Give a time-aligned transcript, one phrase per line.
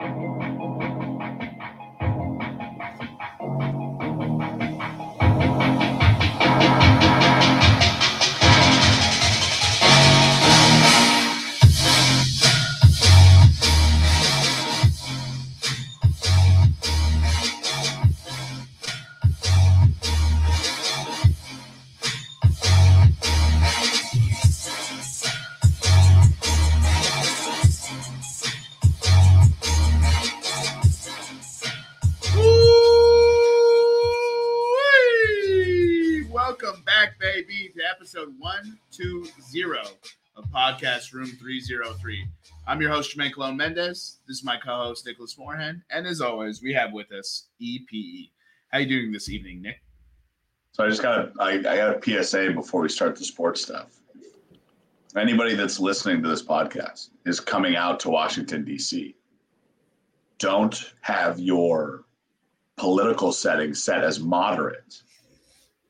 [0.00, 0.23] Woo-wee!
[40.84, 42.28] Podcast Room 303.
[42.66, 44.18] I'm your host, Jermaine Colon Mendez.
[44.28, 45.80] This is my co-host, Nicholas Moorhan.
[45.88, 48.30] And as always, we have with us EPE.
[48.68, 49.80] How you doing this evening, Nick?
[50.72, 53.62] So I just got a, I, I got a PSA before we start the sports
[53.62, 53.98] stuff.
[55.16, 59.16] Anybody that's listening to this podcast is coming out to Washington D.C.
[60.38, 62.04] Don't have your
[62.76, 65.00] political setting set as moderate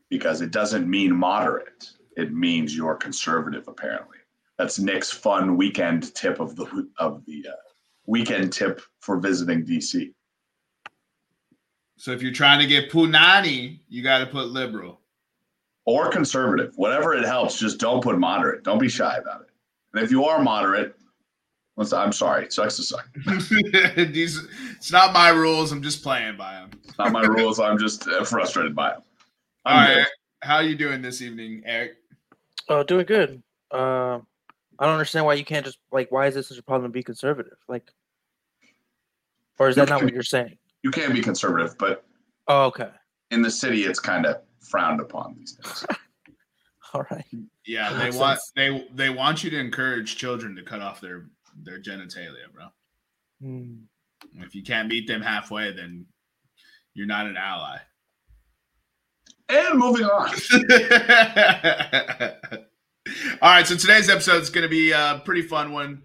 [0.08, 1.90] because it doesn't mean moderate.
[2.16, 3.66] It means you're conservative.
[3.66, 4.13] Apparently,
[4.58, 7.54] that's Nick's fun weekend tip of the of the uh,
[8.06, 10.12] weekend tip for visiting D.C.
[11.96, 15.00] So if you're trying to get Punani, you got to put liberal.
[15.86, 17.58] or conservative, whatever it helps.
[17.58, 18.62] Just don't put moderate.
[18.64, 19.48] Don't be shy about it.
[19.92, 20.96] And if you are moderate,
[21.76, 23.08] I'm sorry, sucks to suck.
[23.96, 24.40] These,
[24.76, 25.72] it's not my rules.
[25.72, 26.70] I'm just playing by them.
[26.84, 27.60] It's not my rules.
[27.60, 29.02] I'm just uh, frustrated by them.
[29.66, 29.94] All I'm right.
[29.96, 30.06] good.
[30.42, 31.96] How you doing this evening, Eric?
[32.68, 33.42] Oh, doing good.
[33.70, 34.20] Uh,
[34.78, 36.10] I don't understand why you can't just like.
[36.12, 37.58] Why is this such a problem to be conservative?
[37.68, 37.90] Like,
[39.58, 40.56] or is that not what you're saying?
[40.82, 42.04] You can be conservative, but
[42.48, 42.90] Oh, okay.
[43.30, 45.86] in the city, it's kind of frowned upon these days.
[46.92, 47.24] All right.
[47.66, 48.52] Yeah, That they want sense.
[48.54, 51.26] they they want you to encourage children to cut off their
[51.62, 52.66] their genitalia, bro.
[53.40, 53.74] Hmm.
[54.40, 56.06] If you can't meet them halfway, then
[56.94, 57.78] you're not an ally.
[59.48, 60.30] And moving on.
[63.42, 66.02] All right, so today's episode is going to be a pretty fun one.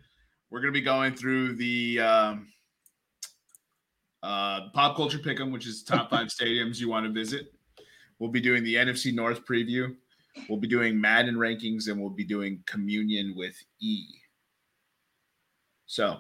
[0.50, 2.48] We're going to be going through the um,
[4.22, 7.54] uh, pop culture pick'em, which is top five stadiums you want to visit.
[8.20, 9.96] We'll be doing the NFC North preview.
[10.50, 14.04] We'll be doing Madden rankings, and we'll be doing communion with E.
[15.86, 16.18] So,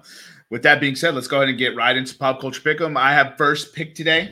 [0.49, 2.97] with that being said, let's go ahead and get right into pop culture pick'em.
[2.97, 4.31] I have first pick today.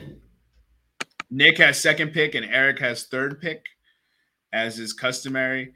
[1.30, 3.66] Nick has second pick, and Eric has third pick,
[4.50, 5.74] as is customary.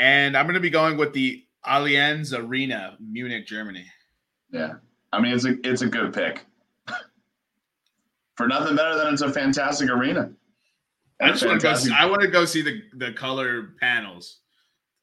[0.00, 3.84] And I'm going to be going with the Allianz Arena, Munich, Germany.
[4.50, 4.76] Yeah,
[5.12, 6.46] I mean it's a it's a good pick.
[8.36, 10.30] For nothing better than it's a fantastic arena.
[11.20, 11.74] I just want to go.
[11.74, 14.38] See, I want to go see the the color panels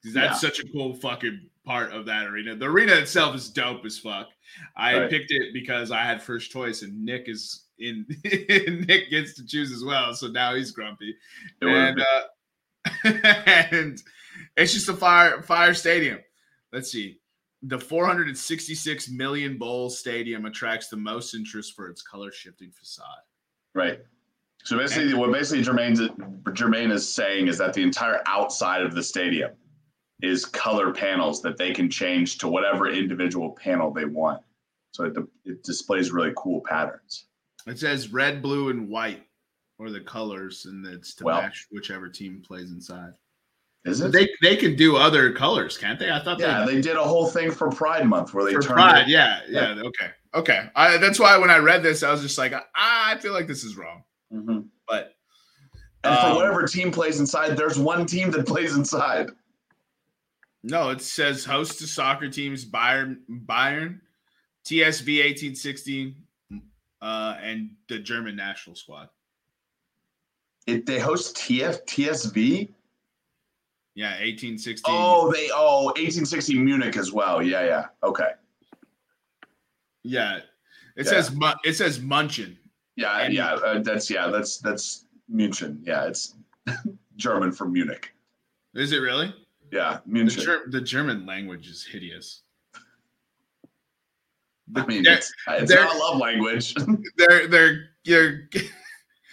[0.01, 0.49] because that's Yeah.
[0.49, 2.55] such a cool fucking part of that arena.
[2.55, 4.29] The arena itself is dope as fuck.
[4.75, 5.09] I Right.
[5.11, 8.07] picked it because I had first choice, and Nick is in.
[8.23, 11.15] Nick gets to choose as well, so now he's grumpy.
[11.61, 12.21] And uh,
[13.03, 14.01] and
[14.57, 16.19] it's just a fire fire stadium.
[16.73, 17.19] Let's see.
[17.63, 23.05] The 466 million bowl stadium attracts the most interest for its color shifting facade.
[23.73, 23.99] Right.
[24.63, 26.01] So basically, what basically Jermaine's
[26.49, 29.51] Jermaine is saying is that the entire outside of the stadium
[30.21, 34.41] is color panels that they can change to whatever individual panel they want.
[34.91, 37.27] So it, it displays really cool patterns.
[37.67, 39.23] It says red, blue, and white
[39.77, 41.41] or the colors, and it's to Well.
[41.41, 43.13] match whichever team plays inside.
[43.87, 44.11] Is it?
[44.11, 46.11] They they can do other colors, can't they?
[46.11, 48.61] I thought yeah, they, they did a whole thing for Pride Month where they for
[48.61, 49.01] turned pride.
[49.03, 49.07] it.
[49.09, 50.69] Yeah, yeah, okay, okay.
[50.75, 53.47] I, that's why when I read this, I was just like, I, I feel like
[53.47, 54.03] this is wrong.
[54.33, 54.65] Mhm.
[54.87, 55.15] But
[56.03, 59.29] And for Um, whatever team plays inside, there's one team that plays inside.
[60.63, 64.01] no, it says host to soccer teams Bayern, Bayern,
[64.65, 66.15] TSV 1860,
[67.01, 69.09] uh, and the German national squad.
[70.65, 72.73] It, they host TF TSV.
[73.97, 74.83] Yeah, 1860.
[74.85, 77.41] Oh, they oh 1860 Munich as well.
[77.41, 77.85] Yeah, yeah.
[78.03, 78.29] Okay.
[80.03, 80.37] yeah.
[80.37, 80.43] It
[80.97, 81.03] Yeah.
[81.03, 81.31] says
[81.65, 82.59] it says Munchen.
[82.95, 83.53] Yeah, And- yeah.
[83.55, 84.27] Uh, that's yeah.
[84.27, 85.79] That's that's München.
[85.83, 86.35] Yeah, it's
[87.15, 88.13] German for Munich.
[88.75, 89.33] Is it really?
[89.71, 90.43] Yeah, The, München.
[90.45, 92.43] Ger- the German language is hideous.
[94.75, 96.75] I mean, They're- it's, it's they're- not love language.
[97.17, 98.47] They're they're they're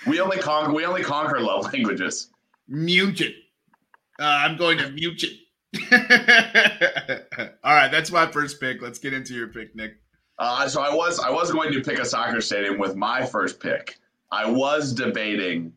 [0.06, 2.31] we only conquer we only conquer love languages.
[2.67, 3.34] Munchen.
[4.19, 5.38] Uh, I'm going to Munchen.
[7.64, 8.81] All right, that's my first pick.
[8.81, 9.96] Let's get into your pick, Nick.
[10.38, 13.61] Uh, so I was I was going to pick a soccer stadium with my first
[13.61, 13.99] pick.
[14.31, 15.72] I was debating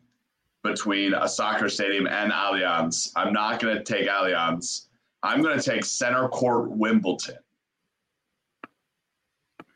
[0.64, 3.10] between a soccer stadium and Allianz.
[3.16, 4.86] I'm not going to take Allianz.
[5.22, 7.36] I'm going to take Center Court Wimbledon.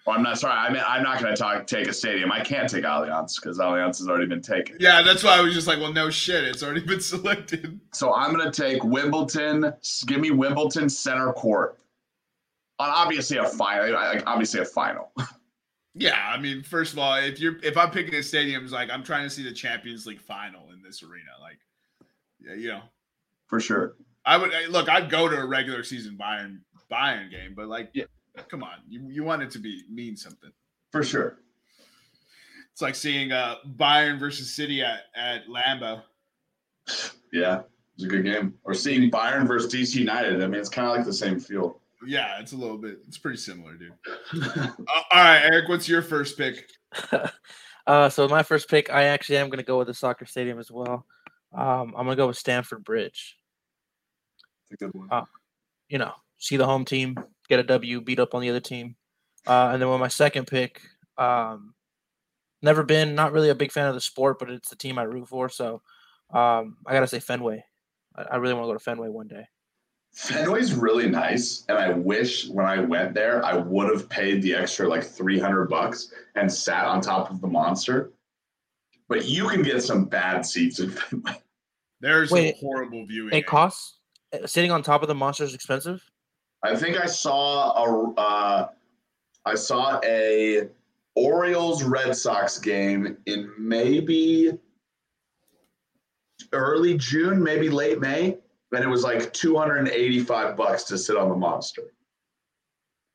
[0.06, 0.54] Well, I'm not sorry.
[0.54, 2.32] I mean, I'm not going to talk take a stadium.
[2.32, 4.76] I can't take Allianz because Allianz has already been taken.
[4.80, 7.78] Yeah, that's why I was just like, well, no shit, it's already been selected.
[7.92, 9.72] So I'm going to take Wimbledon.
[10.06, 11.78] Give me Wimbledon Center Court.
[12.80, 15.12] On obviously a final, like obviously a final.
[15.94, 19.04] Yeah, I mean, first of all, if you're if I'm picking a stadiums, like I'm
[19.04, 21.58] trying to see the Champions League final in this arena, like,
[22.40, 22.80] yeah, you know,
[23.46, 23.96] For sure.
[24.24, 24.88] I would look.
[24.88, 26.60] I'd go to a regular season Bayern
[26.90, 28.04] Bayern game, but like, Yeah.
[28.48, 30.50] Come on, you you want it to be mean something.
[30.90, 31.38] For sure.
[32.72, 36.02] It's like seeing uh Bayern versus City at at Lambeau.
[37.32, 38.54] Yeah, it was a good game.
[38.64, 40.42] Or seeing Bayern versus DC United.
[40.42, 41.80] I mean, it's kind of like the same feel.
[42.06, 42.98] Yeah, it's a little bit.
[43.06, 43.92] It's pretty similar, dude.
[44.42, 44.70] Uh,
[45.12, 46.68] all right, Eric, what's your first pick?
[47.86, 50.58] uh, so my first pick, I actually am going to go with the soccer stadium
[50.58, 51.06] as well.
[51.54, 53.36] Um, I'm going to go with Stamford Bridge.
[54.70, 55.08] It's a good one.
[55.10, 55.24] Uh,
[55.88, 57.16] You know, see the home team
[57.52, 58.96] get a W, beat up on the other team.
[59.46, 60.80] Uh, and then with my second pick,
[61.18, 61.74] um,
[62.62, 65.02] never been, not really a big fan of the sport, but it's the team I
[65.02, 65.48] root for.
[65.48, 65.82] So
[66.32, 67.64] um, I got to say Fenway.
[68.16, 69.46] I, I really want to go to Fenway one day.
[70.14, 74.54] Fenway's really nice, and I wish when I went there I would have paid the
[74.54, 78.12] extra like three hundred bucks and sat on top of the monster.
[79.08, 81.40] But you can get some bad seats in Fenway.
[82.00, 83.32] There's Wait, a horrible viewing.
[83.34, 84.00] It costs,
[84.44, 86.02] sitting on top of the monster is expensive.
[86.62, 88.68] I think I saw a uh,
[89.44, 90.68] I saw a
[91.14, 94.52] Orioles Red Sox game in maybe
[96.52, 98.38] early June, maybe late May,
[98.72, 101.92] and it was like two hundred and eighty-five bucks to sit on the monster.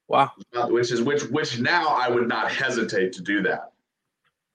[0.09, 0.31] Wow.
[0.69, 3.71] Which is which which now I would not hesitate to do that.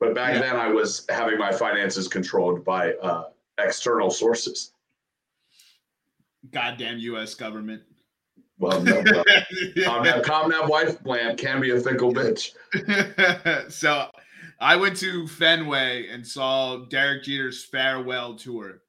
[0.00, 0.40] But back Yeah.
[0.40, 3.24] then I was having my finances controlled by uh,
[3.58, 4.72] external sources.
[6.50, 7.34] Goddamn U.S.
[7.34, 7.82] government.
[8.62, 9.24] Well, no, well
[9.76, 12.52] Comnab, Comnab wife plant can be a fickle bitch.
[13.72, 14.08] so
[14.60, 18.82] I went to Fenway and saw Derek Jeter's farewell tour.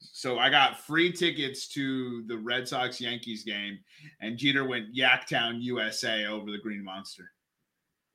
[0.00, 3.78] So I got free tickets to the Red Sox Yankees game,
[4.20, 7.30] and Jeter went Yaktown, USA over the Green Monster.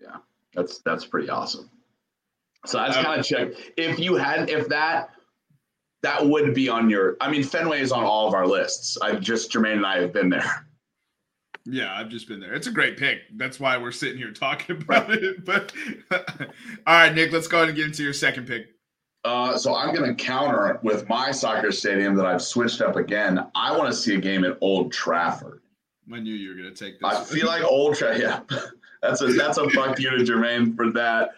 [0.01, 0.17] Yeah,
[0.53, 1.69] that's that's pretty awesome.
[2.65, 5.11] So I just Um, kind of checked if you had if that
[6.03, 7.15] that would be on your.
[7.21, 8.97] I mean, Fenway is on all of our lists.
[9.01, 10.66] I just Jermaine and I have been there.
[11.69, 12.53] Yeah, I've just been there.
[12.53, 13.21] It's a great pick.
[13.35, 15.43] That's why we're sitting here talking about it.
[15.43, 15.73] But
[16.11, 16.47] all
[16.87, 18.67] right, Nick, let's go ahead and get into your second pick.
[19.25, 23.45] Uh, so I'm going to counter with my soccer stadium that I've switched up again.
[23.55, 25.61] I want to see a game at Old Trafford.
[26.13, 27.09] I knew you were going to take this.
[27.09, 28.21] I feel like Old Trafford.
[28.21, 28.39] Yeah,
[29.01, 31.31] that's a that's a fuck you to Jermaine for that.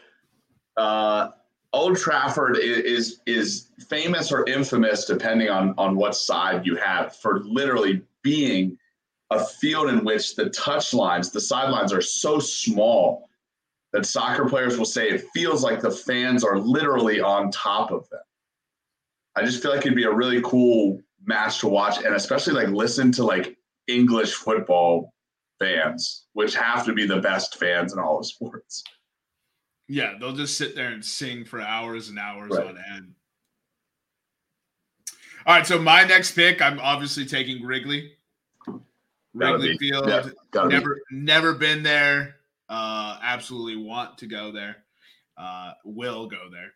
[0.78, 1.30] Uh,
[1.74, 7.16] Old Trafford i- is is famous or infamous, depending on on what side you have,
[7.16, 8.78] for literally being
[9.31, 13.30] a field in which the touch lines, the sidelines are so small
[13.94, 18.08] that soccer players will say it feels like the fans are literally on top of
[18.10, 18.20] them.
[19.36, 22.70] I just feel like it'd be a really cool match to watch, and especially like
[22.70, 25.14] listen to like English football
[25.60, 28.84] fans, which have to be the best fans in all of sports.
[29.88, 32.68] Yeah, they'll just sit there and sing for hours and hours Right.
[32.68, 33.16] on end.
[35.46, 38.14] All right, so my next pick, I'm obviously taking Wrigley.
[39.34, 39.90] Wrigley be.
[39.90, 40.08] Field.
[40.08, 40.74] Yeah, gotta be.
[40.76, 42.36] never never been there.
[42.68, 44.78] Uh absolutely want to go there.
[45.38, 46.71] Uh will go there.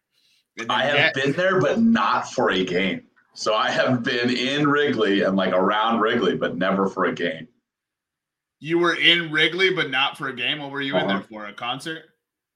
[0.70, 3.04] I have been there, but not for a game.
[3.34, 7.48] So I have been in Wrigley and like around Wrigley, but never for a game.
[8.60, 10.60] you were in Wrigley, but not for a game.
[10.60, 11.14] What were you in Uh-huh.
[11.18, 11.46] there for?
[11.48, 12.04] A concert?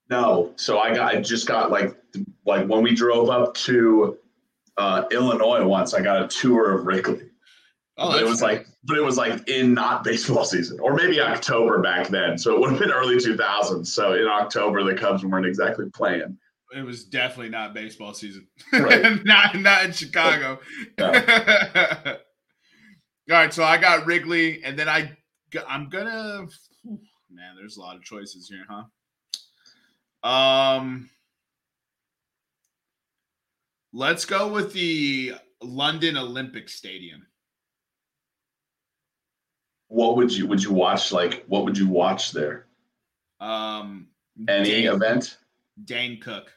[0.09, 1.95] No, so I got I just got like
[2.45, 4.17] like when we drove up to
[4.77, 7.29] uh, Illinois once, I got a tour of Wrigley.
[7.99, 11.19] Oh, but it was like, but it was like in not baseball season, or maybe
[11.19, 12.37] October back then.
[12.37, 13.87] So it would have been early 2000s.
[13.87, 16.37] So in October, the Cubs weren't exactly playing.
[16.75, 18.47] it was definitely not baseball season.
[18.71, 19.03] Right.
[19.25, 20.59] not not in Chicago.
[20.99, 21.11] No.
[23.29, 25.17] All right, so I got Wrigley, and then I
[25.67, 26.47] I'm gonna
[26.83, 27.55] man.
[27.57, 28.83] There's a lot of choices here, huh?
[30.27, 31.09] Um,
[33.91, 37.25] let's go with the London Olympic Stadium.
[39.89, 41.11] What would you would you watch?
[41.11, 42.65] Like, what would you watch there?
[43.39, 44.07] Um,
[44.47, 45.37] Any Dane, event?
[45.85, 46.51] Dane Cook.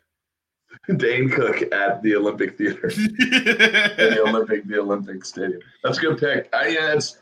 [0.97, 5.61] Dane Cook at the Olympic Theater, at the Olympic, the Olympic Stadium.
[5.83, 6.49] That's a good pick.
[6.55, 7.19] I, yeah, it's.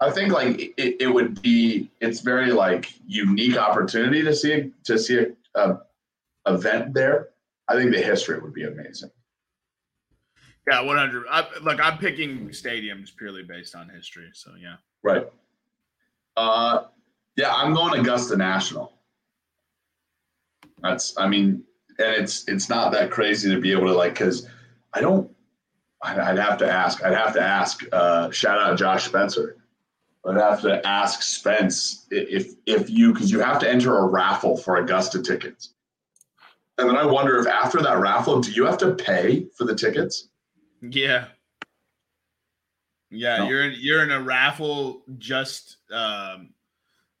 [0.00, 1.90] I think like it, it would be.
[2.00, 5.18] It's very like unique opportunity to see to see
[5.54, 5.80] a, a
[6.46, 7.28] event there.
[7.68, 9.10] I think the history would be amazing.
[10.68, 11.24] yeah, 100.
[11.30, 14.30] I, look, I'm picking stadiums purely based on history.
[14.34, 14.76] So yeah.
[15.02, 15.26] Right.
[16.36, 16.84] Uh,
[17.36, 18.92] yeah, I'm going Augusta National.
[20.82, 21.64] That's I mean,
[21.98, 24.48] and it's it's not that crazy to be able to like because
[24.92, 25.30] I don't.
[26.04, 27.04] I'd, have to ask.
[27.04, 27.84] I'd have to ask.
[27.92, 29.56] Uh, shout out Josh Spencer.
[30.26, 34.56] I'd have to ask Spence if if you because you have to enter a raffle
[34.56, 35.74] for Augusta tickets.
[36.78, 39.74] And then I wonder if after that raffle, do you have to pay for the
[39.74, 40.28] tickets?
[40.80, 41.26] Yeah.
[43.12, 43.48] Yeah, No.
[43.48, 46.50] you're in, you're in a raffle just um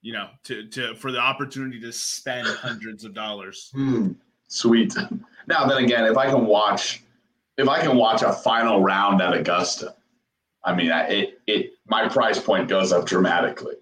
[0.00, 3.70] you know to to for the opportunity to spend hundreds of dollars.
[3.74, 4.12] Hmm.
[4.48, 4.94] Sweet.
[5.46, 7.02] Now then again, if I can watch,
[7.58, 9.94] if I can watch a final round at Augusta,
[10.64, 13.74] I mean, I, it it my price point goes up dramatically.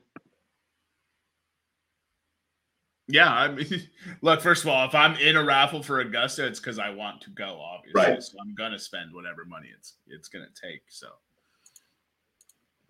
[3.09, 3.67] Yeah, I mean,
[4.23, 4.41] look.
[4.41, 7.31] First of all, if I'm in a raffle for Augusta, it's because I want to
[7.31, 7.61] go.
[7.61, 8.23] Obviously, Right.
[8.23, 10.83] so I'm gonna spend whatever money it's it's gonna take.
[10.89, 11.09] So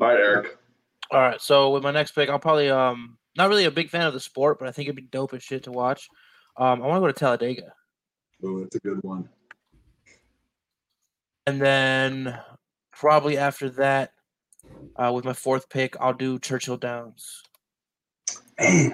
[0.00, 0.57] All right, Eric.
[1.11, 4.07] All right, so with my next pick, I'll probably um not really a big fan
[4.07, 6.09] of the sport, but I think it'd be dope as shit to watch.
[6.57, 7.73] Um, I want to go to Talladega,
[8.45, 9.28] Oh, that's a good one.
[11.47, 12.38] and then
[12.92, 14.12] probably after that,
[14.97, 17.42] uh, with my fourth pick, I'll do Churchill Downs.
[18.61, 18.92] Man,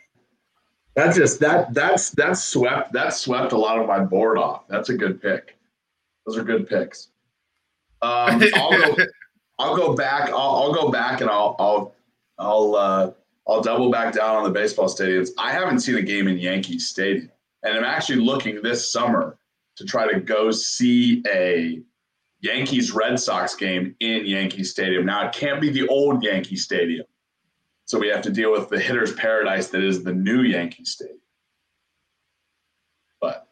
[0.94, 4.66] that just that that's that's swept that swept a lot of my board off.
[4.68, 5.56] That's a good pick.
[6.24, 7.08] Those are good picks.
[8.02, 8.96] Um, I'll go.
[9.58, 10.30] I'll go back.
[10.30, 11.94] I'll, I'll go back and I'll I'll
[12.38, 13.10] I'll uh,
[13.48, 15.30] I'll double back down on the baseball stadiums.
[15.38, 17.30] I haven't seen a game in Yankee Stadium,
[17.62, 19.38] and I'm actually looking this summer
[19.76, 21.80] to try to go see a
[22.40, 25.06] Yankees Red Sox game in Yankee Stadium.
[25.06, 27.06] Now it can't be the old Yankee Stadium.
[27.86, 31.20] So we have to deal with the hitter's paradise that is the new Yankee Stadium.
[33.20, 33.45] But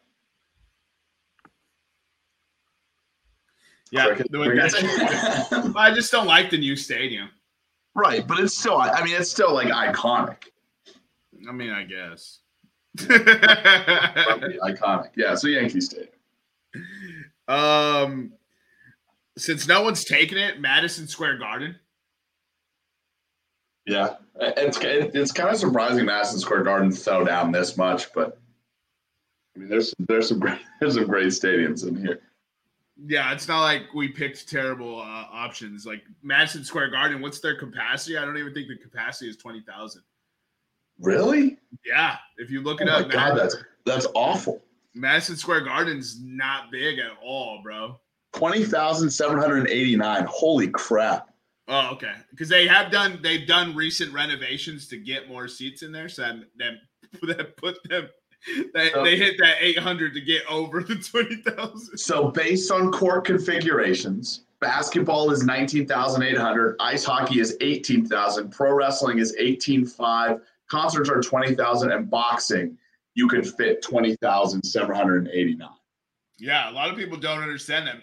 [3.95, 7.29] yeah, the- I just don't like the new stadium.
[7.95, 10.43] right, but it's still I mean it's still like iconic.
[11.47, 12.39] I mean, I guess.
[12.97, 15.09] iconic.
[15.15, 16.09] Yeah, so Yankee Stadium.
[17.47, 18.33] um,
[19.37, 21.75] since no one's taken it, Madison Square Garden.
[23.85, 24.15] Yeah.
[24.39, 28.39] It's it's kind of surprising Madison Square Garden fell down this much, but
[29.55, 32.21] I mean there's there's some great there's some great stadiums in here.
[32.97, 35.85] Yeah, it's not like we picked terrible uh, options.
[35.85, 38.17] Like Madison Square Garden, what's their capacity?
[38.17, 40.03] I don't even think the capacity is twenty thousand.
[40.99, 41.57] Really?
[41.85, 44.63] Yeah, if you look Oh it my up, god, Mad- that's that's awful.
[44.93, 47.99] Madison Square Garden's not big at all, bro.
[48.33, 50.25] Twenty thousand seven hundred eighty nine.
[50.29, 51.29] Holy crap!
[51.67, 52.13] Oh, okay.
[52.31, 56.21] Because they have done they've done recent renovations to get more seats in there, so
[56.21, 56.73] that that,
[57.37, 58.07] that put them
[58.73, 61.97] they, So- they hit that eight hundred to get over the twenty thousand.
[61.97, 68.05] So based on court configurations, basketball is nineteen thousand eight hundred, ice hockey is eighteen
[68.05, 70.39] thousand, pro wrestling is eighteen five,
[70.69, 72.77] concerts are twenty thousand, and boxing
[73.13, 75.69] you could fit twenty thousand seven hundred eighty nine.
[76.37, 77.97] Yeah, a lot of people don't understand that.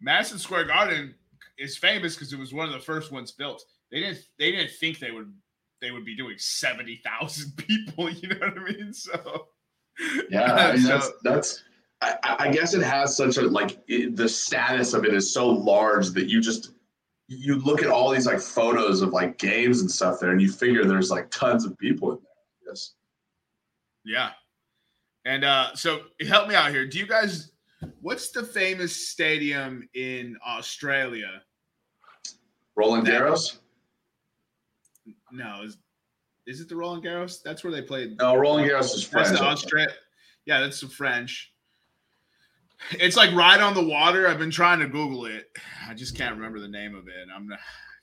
[0.00, 1.14] Madison Square Garden
[1.58, 3.64] is famous because it was one of the first ones built.
[3.90, 5.32] They didn't they didn't think they would
[5.80, 8.10] they would be doing seventy thousand people.
[8.10, 8.92] You know what I mean?
[8.92, 9.46] So
[10.30, 11.62] Yeah, I mean, that's that's.
[12.00, 15.48] I, I- guess it has such a like it, the status of it is so
[15.48, 16.72] large that you just
[17.28, 20.50] you look at all these like photos of like games and stuff there, and you
[20.50, 22.72] figure there's like tons of people in there.
[22.72, 22.92] Yes.
[24.04, 24.30] yeah.
[25.24, 26.86] And uh so help me out here.
[26.86, 27.52] Do you guys
[28.00, 31.42] what's the famous stadium in Australia?
[32.74, 33.58] Roland Garros.
[35.30, 35.76] No, is
[36.46, 37.42] is it the Roland Garros?
[37.42, 38.18] That's where they played.
[38.18, 39.28] No, Roland Garros is French.
[39.28, 39.92] That's the Australia.
[40.46, 41.52] Yeah, that's the French.
[42.92, 44.26] It's like right on the water.
[44.26, 45.50] I've been trying to Google it.
[45.88, 47.28] I just can't remember the name of it.
[47.34, 47.52] I'm.
[47.52, 47.56] I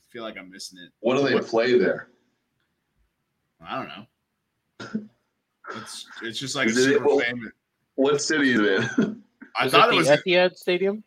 [0.07, 0.91] feel like I'm missing it.
[1.01, 2.09] What do they play there?
[3.65, 5.09] I don't know.
[5.75, 7.51] It's it's just like a Is it- super well- famous.
[7.93, 8.79] What city is it?
[9.59, 10.21] I Is thought it it the was.
[10.25, 11.03] Etihad Stadium?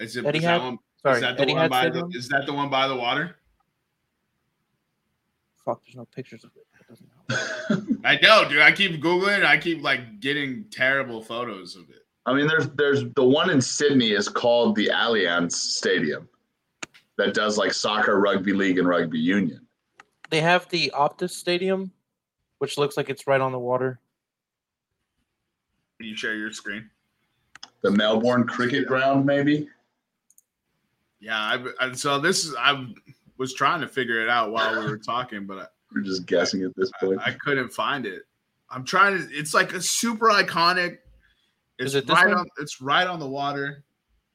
[0.00, 0.34] Is, it, Etihad?
[0.34, 0.78] is that one?
[1.02, 1.90] Sorry, is that the one Etihad by the?
[2.00, 2.12] Stadium.
[2.14, 3.36] Is that the one by the water?
[5.68, 6.66] Fuck, there's no pictures of it.
[6.72, 8.00] That doesn't help.
[8.06, 8.62] I know, dude.
[8.62, 9.44] I keep googling.
[9.44, 12.06] I keep like getting terrible photos of it.
[12.24, 16.26] I mean, there's there's the one in Sydney is called the Allianz Stadium,
[17.18, 19.60] that does like soccer, rugby league, and rugby union.
[20.30, 21.92] They have the Optus Stadium,
[22.60, 24.00] which looks like it's right on the water.
[25.98, 26.88] Can you share your screen?
[27.82, 29.68] The Melbourne Cricket Ground, maybe.
[31.20, 31.36] Yeah.
[31.38, 32.54] I, I, so this is.
[32.56, 32.86] I
[33.38, 36.62] was trying to figure it out while we were talking, but I, We're just guessing
[36.64, 37.20] at this point.
[37.24, 38.22] I couldn't find it.
[38.70, 39.28] I'm trying to.
[39.34, 40.98] It's like a super iconic.
[41.78, 42.38] It's Is it this right one?
[42.38, 42.46] on.
[42.58, 43.84] It's right on the water.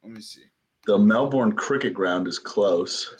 [0.03, 0.43] Let me see.
[0.85, 3.13] The Melbourne Cricket Ground is close.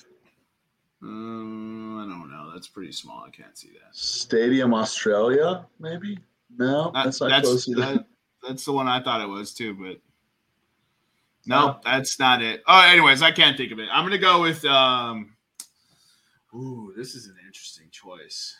[1.01, 2.51] Um, I don't know.
[2.53, 3.23] That's pretty small.
[3.27, 3.93] I can't see that.
[3.95, 6.17] Stadium Australia, maybe.
[6.57, 7.81] No, Uh, that's not that's close either.
[7.81, 8.05] that,
[8.47, 9.97] that's the one I thought it was too, but
[11.45, 12.63] no, that's not it.
[12.67, 13.89] Oh, anyways, I can't think of it.
[13.91, 15.32] I'm gonna go with um.
[16.55, 18.57] Ooh, this is an interesting choice.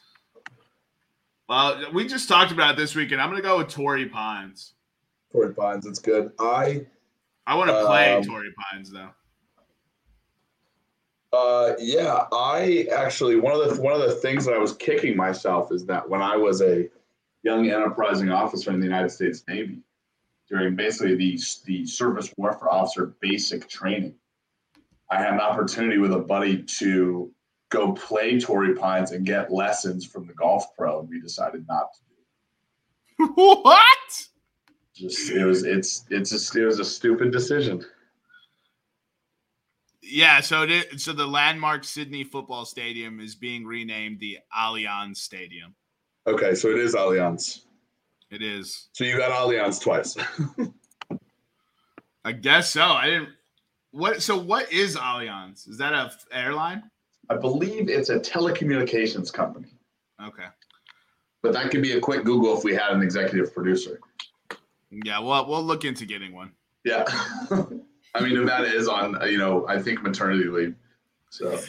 [1.48, 3.22] Well, we just talked about it this weekend.
[3.22, 4.74] I'm gonna go with Torrey Pines.
[5.32, 6.32] Torrey Pines, that's good.
[6.40, 6.86] I
[7.46, 9.10] I want to play Um, Torrey Pines though.
[11.34, 15.18] Uh, yeah, I actually one of the one of the things that I was kicking
[15.18, 16.88] myself is that when I was a
[17.44, 19.80] young enterprising officer in the United States Navy
[20.50, 24.16] during basically the, the surface warfare officer basic training.
[25.10, 27.32] I had an opportunity with a buddy to
[27.74, 31.88] go play Torrey Pines and get lessons from the golf pro, and we decided not
[31.94, 32.00] to
[33.26, 33.26] do.
[33.36, 33.88] what?
[34.10, 34.28] it.
[34.96, 37.84] Just it was it's it's just it was a stupid decision.
[40.04, 45.18] Yeah, so it is, so the landmark Sydney football stadium is being renamed the Allianz
[45.18, 45.74] Stadium.
[46.28, 47.62] okay, so it is Allianz.
[48.30, 48.90] It is.
[48.92, 50.16] So you got Allianz twice.
[52.26, 52.84] I guess so.
[52.84, 53.30] I didn't.
[53.92, 54.22] What?
[54.22, 55.68] So what is Allianz?
[55.68, 56.84] Is that a f- airline?
[57.30, 59.68] I believe it's a telecommunications company,
[60.22, 60.46] Okay.
[61.42, 64.00] but that could be a quick Google if we had an executive producer.
[64.92, 65.20] Yeah.
[65.20, 66.52] Well, we'll look into getting one.
[66.86, 67.04] Yeah.
[68.16, 70.76] I mean, Nevada is on, uh, you know, I think maternity leave.
[71.32, 71.60] So,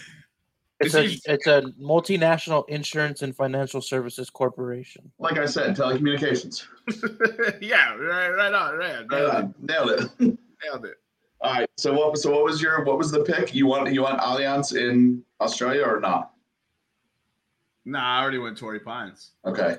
[0.80, 5.10] It's Is a it's a multinational insurance and financial services corporation.
[5.18, 6.64] like I said, telecommunications.
[7.62, 7.94] yeah.
[7.94, 8.28] Right.
[8.30, 8.76] Right on.
[8.76, 9.06] Right.
[9.10, 9.54] Right on.
[9.62, 10.10] Nailed it.
[10.64, 10.96] Nailed it.
[11.40, 11.68] All right.
[11.76, 12.16] So what?
[12.18, 12.82] So what was your?
[12.84, 13.54] What was the pick?
[13.54, 13.92] You want?
[13.92, 16.30] You want Allianz in Australia or not?
[17.84, 19.32] Nah, I already went Torrey Pines.
[19.44, 19.76] Okay.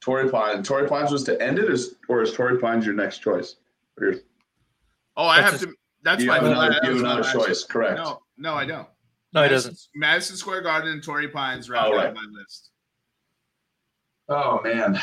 [0.00, 0.66] Torrey Pines.
[0.66, 3.56] Torrey Pines was to end it, or is, or is Torrey Pines your next choice?
[4.00, 4.20] Or your-
[5.16, 5.72] Oh, I That's have a- to.
[6.04, 7.64] That's you my have another, you have another last- choice.
[7.64, 7.96] Correct.
[7.98, 8.86] No, no, I don't.
[9.32, 9.76] No, he doesn't.
[9.96, 12.70] Madison Square Garden and Torrey Pines round Oh, out my list.
[14.28, 15.00] Oh man.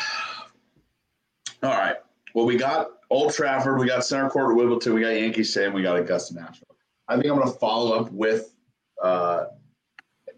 [1.62, 1.98] All right.
[2.34, 5.74] Well, we got Old Trafford, we got Center Court at Wimbledon, we got Yankee Stadium,
[5.74, 6.76] we got Augusta National.
[7.08, 8.54] I think I'm going to follow up with
[9.02, 9.46] uh,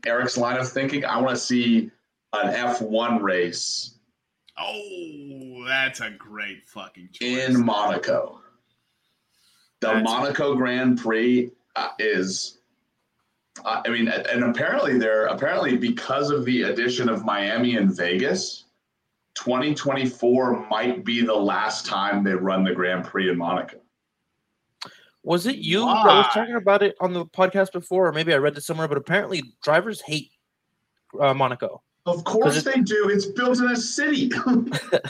[0.06, 1.04] Eric's line of thinking.
[1.04, 1.90] I want to see
[2.34, 3.96] an F1 race
[4.60, 7.48] Oh, that's a great fucking choice.
[7.50, 8.42] in Monaco.
[9.82, 12.58] The That's- Monaco Grand Prix uh, is.
[13.66, 18.66] uh, I mean, and apparently they're apparently because of the addition of Miami and Vegas,
[19.38, 23.78] 2024 might be the last time they run the Grand Prix in Monaco.
[25.24, 28.38] Was it you that was talking about it on the podcast before, or maybe I
[28.38, 28.88] read it somewhere?
[28.88, 30.32] But apparently, drivers hate
[31.20, 31.82] uh, Monaco.
[32.06, 33.10] Of course they do.
[33.10, 34.32] It's built in a city.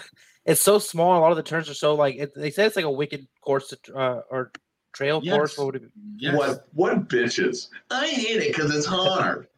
[0.48, 1.20] It's so small.
[1.20, 3.28] A lot of the turns are so like it, they say it's like a wicked
[3.42, 4.54] course to, uh, or
[4.94, 5.36] trail Yes.
[5.36, 5.58] course.
[5.58, 5.90] What would it be?
[6.20, 6.38] Yes.
[6.38, 7.68] What what bitches?
[7.92, 9.50] I hate it because it's hard.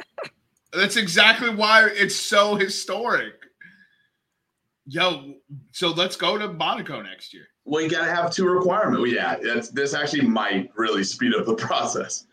[0.72, 3.39] That's exactly why it's so historic.
[4.92, 5.34] Yo,
[5.70, 7.46] so let's go to Monaco next year.
[7.64, 9.12] Well, you gotta have two requirements.
[9.12, 12.26] Yeah, that's, this actually might really speed up the process.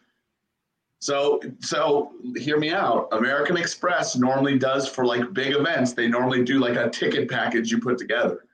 [0.99, 3.09] So, so hear me out.
[3.11, 5.93] American Express normally does for like big events.
[5.93, 8.45] They normally do like a ticket package you put together.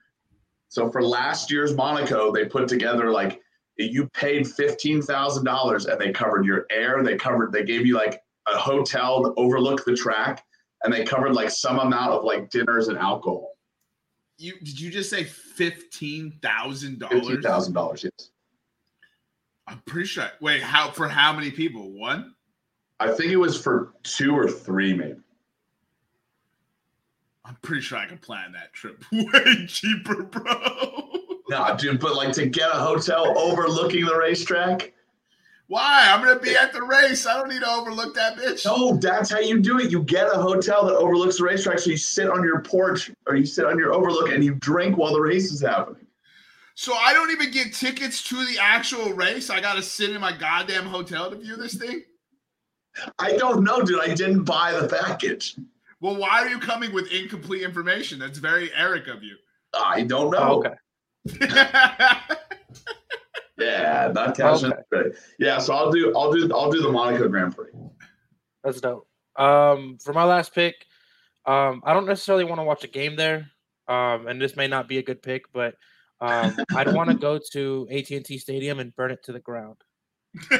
[0.68, 3.40] So for last year's Monaco, they put together like
[3.78, 7.02] you paid fifteen thousand dollars and they covered your air.
[7.02, 7.52] They covered.
[7.52, 10.44] They gave you like a hotel to overlook the track,
[10.82, 13.53] and they covered like some amount of like dinners and alcohol.
[14.36, 17.42] You did you just say fifteen thousand dollars?
[17.42, 18.04] thousand dollars.
[18.04, 18.30] Yes.
[19.66, 20.28] I'm pretty sure.
[20.40, 21.90] Wait, how for how many people?
[21.92, 22.34] One?
[23.00, 25.20] I think it was for two or three, maybe.
[27.44, 31.10] I'm pretty sure I can plan that trip way cheaper, bro.
[31.50, 34.94] Nah, dude, but like to get a hotel overlooking the racetrack.
[35.66, 36.08] Why?
[36.10, 37.26] I'm gonna be at the race.
[37.26, 38.66] I don't need to overlook that bitch.
[38.66, 39.90] No, that's how you do it.
[39.90, 43.36] You get a hotel that overlooks the racetrack, so you sit on your porch or
[43.36, 46.06] you sit on your overlook and you drink while the race is happening.
[46.74, 49.48] So I don't even get tickets to the actual race.
[49.48, 52.02] I gotta sit in my goddamn hotel to view this thing.
[53.18, 54.00] I don't know, dude.
[54.00, 55.56] I didn't buy the package.
[56.00, 58.18] Well, why are you coming with incomplete information?
[58.18, 59.36] That's very Eric of you.
[59.72, 60.38] I don't know.
[60.38, 60.74] Oh, okay.
[63.58, 64.72] Yeah, not cashing.
[64.92, 65.16] Okay.
[65.38, 67.70] Yeah, so I'll do, I'll do, I'll do the Monaco Grand Prix.
[68.62, 69.06] That's dope.
[69.36, 70.74] Um, for my last pick,
[71.46, 73.50] um, I don't necessarily want to watch a game there.
[73.86, 75.74] Um, and this may not be a good pick, but
[76.20, 79.40] um, I'd want to go to AT and T Stadium and burn it to the
[79.40, 79.76] ground.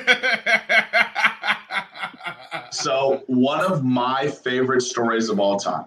[2.74, 5.86] So one of my favorite stories of all time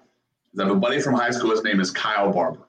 [0.53, 1.51] is I have a buddy from high school.
[1.51, 2.66] His name is Kyle Barber.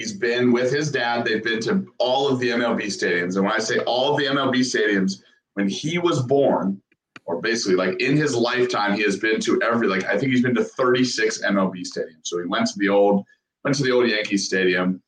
[0.00, 1.26] He's been with his dad.
[1.26, 3.36] They've been to all of the MLB stadiums.
[3.36, 5.20] And when I say all the MLB stadiums,
[5.52, 6.80] when he was born,
[7.26, 10.40] or basically like in his lifetime, he has been to every, like I think he's
[10.40, 12.22] been to 36 MLB stadiums.
[12.22, 13.26] So he went to the old
[13.62, 15.02] went to the old Yankee Stadium,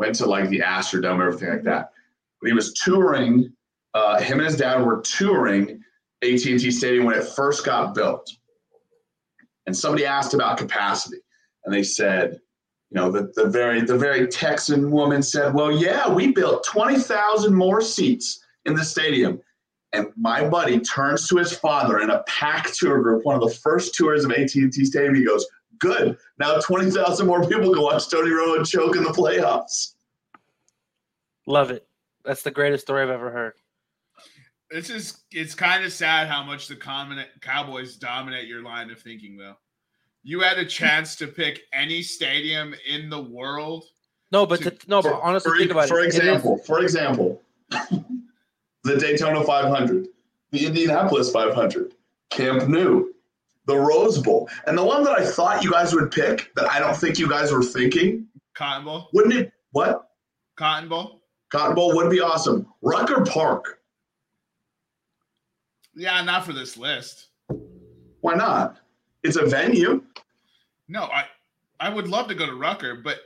[0.00, 1.92] went to like the Astrodome, everything like that.
[2.40, 3.52] But he was touring.
[3.94, 5.80] Uh, him and his dad were touring
[6.22, 8.28] AT&T Stadium when it first got built,
[9.66, 11.18] and somebody asked about capacity,
[11.64, 12.40] and they said,
[12.94, 16.96] you know, the, the very the very Texan woman said, "Well, yeah, we built twenty
[16.96, 19.40] thousand more seats in the stadium."
[19.92, 23.54] And my buddy turns to his father in a packed tour group, one of the
[23.54, 25.14] first tours of AT&T Stadium.
[25.16, 25.44] He goes,
[25.80, 29.94] "Good, now twenty thousand more people can watch Tony Romo choke in the playoffs."
[31.48, 31.88] Love it.
[32.24, 33.54] That's the greatest story I've ever heard.
[34.70, 39.00] This is it's kind of sad how much the common Cowboys dominate your line of
[39.00, 39.56] thinking though.
[40.24, 43.84] You had a chance to pick any stadium in the world.
[44.32, 46.06] No, but To- no, For- but honestly, for, think about for it.
[46.06, 50.08] Example, for example, the Daytona 500,
[50.50, 51.94] the Indianapolis 500,
[52.30, 53.04] Camp Nou,
[53.66, 56.78] the Rose Bowl, and the one that I thought you guys would pick that I
[56.78, 59.52] don't think you guys were thinking, Cotton Bowl, wouldn't it?
[59.72, 60.08] What?
[60.56, 61.20] Cotton Bowl.
[61.50, 62.66] Cotton Bowl would be awesome.
[62.82, 63.80] Rucker Park,
[65.94, 67.28] Yeah, not for this list.
[68.20, 68.78] why not?
[69.22, 70.02] It's a venue.
[70.94, 71.24] No, I
[71.80, 73.18] I would love to go to Rucker, but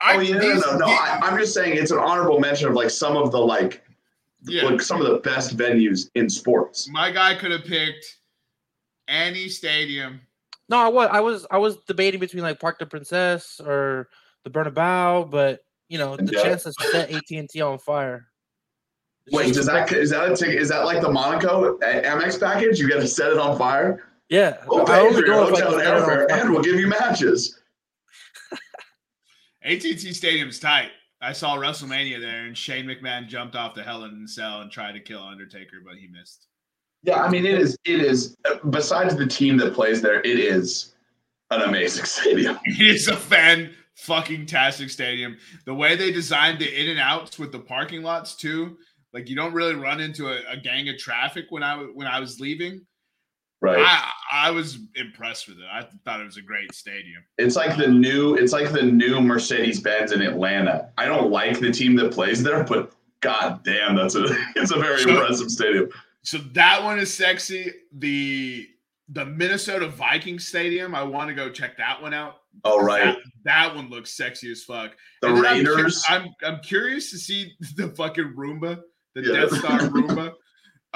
[0.00, 0.86] I oh yeah, these- no, no, no.
[0.86, 3.82] these- I, I'm just saying it's an honorable mention of like some of the like,
[4.44, 4.64] yeah.
[4.64, 6.86] like some of the best venues in sports.
[6.90, 8.04] My guy could have picked
[9.08, 10.20] any stadium.
[10.68, 14.08] No, I was I was I was debating between like Park de Princess or
[14.44, 16.42] the Bernabeu, but you know the Yeah.
[16.42, 18.26] chance to set AT and T on fire.
[19.32, 20.60] Wait, does that is that a ticket?
[20.60, 22.78] Is that like the Monaco Amex package?
[22.78, 24.04] You got to set it on fire.
[24.28, 26.50] Yeah, We'll pay for your go if I hotel and set it on airfare, and
[26.50, 27.60] we'll give you matches.
[29.62, 30.90] AT&T Stadium's tight.
[31.20, 34.70] I saw WrestleMania there, and Shane McMahon jumped off the Hell in a Cell and
[34.70, 36.48] tried to kill Undertaker, but he missed.
[37.02, 37.76] Yeah, I mean it is.
[37.84, 38.36] It is.
[38.70, 40.94] Besides the team that plays there, it is
[41.50, 42.58] an amazing stadium.
[42.64, 45.36] It is a fan fucking tastic stadium.
[45.64, 48.76] The way they designed the in and outs with the parking lots too,
[49.12, 52.20] like you don't really run into a, a gang of traffic when I when I
[52.20, 52.84] was leaving.
[53.62, 53.78] Right.
[53.78, 55.64] I I was impressed with it.
[55.72, 57.22] I thought it was a great stadium.
[57.38, 58.34] It's like the new.
[58.34, 60.90] It's like the new Mercedes Benz in Atlanta.
[60.98, 62.92] I don't like the team that plays there, but
[63.22, 64.26] god damn, that's a.
[64.56, 65.88] It's a very So- impressive stadium.
[66.22, 67.72] So that one is sexy.
[67.96, 68.68] The
[69.08, 72.38] the Minnesota Viking stadium, I want to go check that one out.
[72.64, 74.96] Oh right, That, that one looks sexy as fuck.
[75.22, 76.04] the then I'm Raiders.
[76.08, 78.80] I'm, I'm curious to see the fucking Roomba,
[79.14, 79.40] the Yeah.
[79.42, 80.32] Death Star Roomba.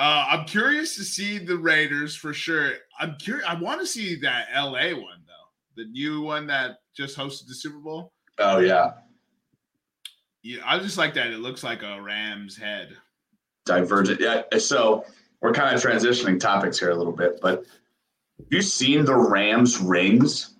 [0.01, 2.73] Uh, I'm curious to see the Raiders for sure.
[2.99, 3.45] I'm curious.
[3.47, 7.55] I want to see that LA one though, the new one that just hosted the
[7.55, 8.11] Super Bowl.
[8.39, 8.93] Oh yeah,
[10.43, 11.27] Yeah, I just like that.
[11.27, 12.97] It looks like a ram's head.
[13.67, 14.21] divergent.
[14.23, 14.45] Yeah.
[14.59, 15.05] So
[15.43, 17.59] we're kind of transitioning topics here a little bit, but
[18.39, 20.55] have you seen the Rams rings?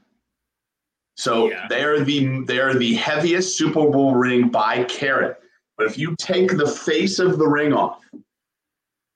[1.17, 1.67] So Yeah.
[1.71, 5.41] they are the they are the heaviest Super Bowl ring by carat.
[5.79, 8.05] But if you take the face of the ring off,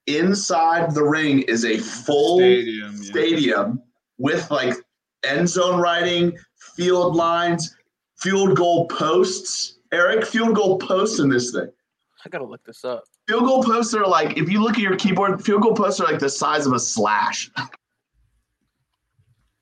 [0.07, 2.99] inside the ring is a full Stadium.
[3.15, 3.73] yeah.
[4.19, 4.75] with like
[5.25, 6.37] end zone writing,
[6.77, 7.77] field lines,
[8.19, 9.79] field goal posts.
[9.93, 11.71] Eric, field goal posts in this thing.
[12.25, 13.05] I gotta look this up.
[13.29, 16.05] Field goal posts are like, if you look at your keyboard, field goal posts are
[16.11, 17.51] like the size of a slash.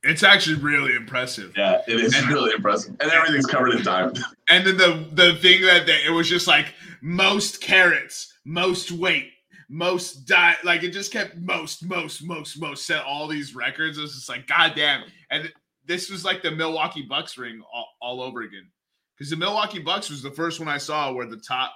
[0.05, 1.53] It's actually really impressive.
[1.57, 2.97] Yeah, it is And- really impressive.
[3.01, 4.19] And everything's covered in diamond.
[4.49, 9.31] And then the the thing that they, it was just like most carrots, most weight,
[9.73, 10.55] most die.
[10.63, 12.87] Like it just kept most, most, most, most.
[12.87, 13.97] Set all these records.
[13.97, 15.05] It was just like goddamn.
[15.31, 15.51] And
[15.87, 18.69] this was like the Milwaukee Bucks ring all, all over again.
[19.17, 21.73] Because the Milwaukee Bucks was the first one I saw where the top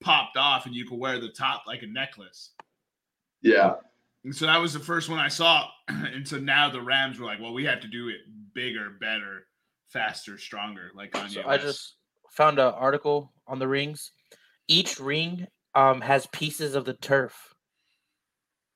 [0.00, 2.50] popped off and you could wear the top like a necklace.
[3.40, 3.74] Yeah.
[4.24, 5.68] And so that was the first one I saw.
[5.88, 8.16] and so now the Rams were like, well, we have to do it
[8.52, 9.46] bigger, better,
[9.86, 10.90] faster, stronger.
[10.92, 11.94] Like Kanye So I just
[12.32, 14.10] found an article on the rings.
[14.66, 15.46] Each ring
[15.78, 17.54] um has pieces of the turf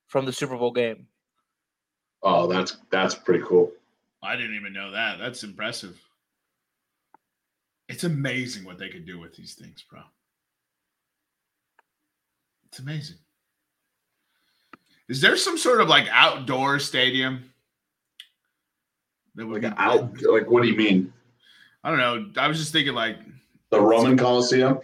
[0.07, 1.09] from the Super Bowl game.
[2.23, 3.73] Oh, that's that's pretty cool.
[4.23, 5.19] I didn't even know that.
[5.19, 6.01] That's impressive.
[7.88, 10.01] It's amazing what they could do with these things, bro.
[12.69, 13.17] It's amazing.
[15.09, 17.51] Is there some sort of like outdoor stadium
[19.35, 21.12] that would Like be out like what do you mean?
[21.83, 22.41] I don't know.
[22.41, 23.17] I was just thinking like,
[23.71, 24.79] The Roman Coliseum?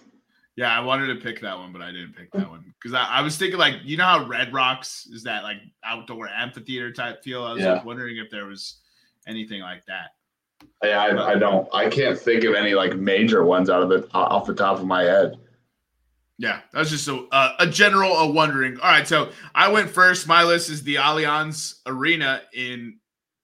[0.58, 3.04] Yeah, I wanted to pick that one, but I didn't pick that one because I,
[3.04, 7.22] I was thinking like, you know how Red Rocks is that like outdoor amphitheater type
[7.22, 7.44] feel?
[7.44, 7.74] I was Yeah.
[7.74, 8.80] like wondering if there was
[9.28, 10.14] anything like that.
[10.82, 11.68] Yeah, I, I don't.
[11.72, 14.84] I can't think of any like major ones out of it off the top of
[14.84, 15.36] my head.
[16.38, 18.80] Yeah, that was just a, uh, a general uh, wondering.
[18.80, 20.26] All right, so I went first.
[20.26, 22.98] My list is the Allianz Arena in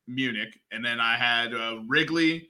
[0.09, 2.48] Munich, and then I had uh, Wrigley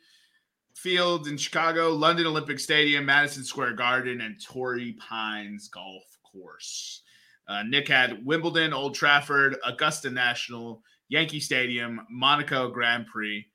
[0.85, 7.01] Field in Chicago, London Olympic Stadium, Madison Square Garden, and Torrey Pines Golf Course.
[7.49, 13.47] Uh, Nick had Wimbledon, Old Trafford, Augusta National, Yankee Stadium, Monaco Grand Prix,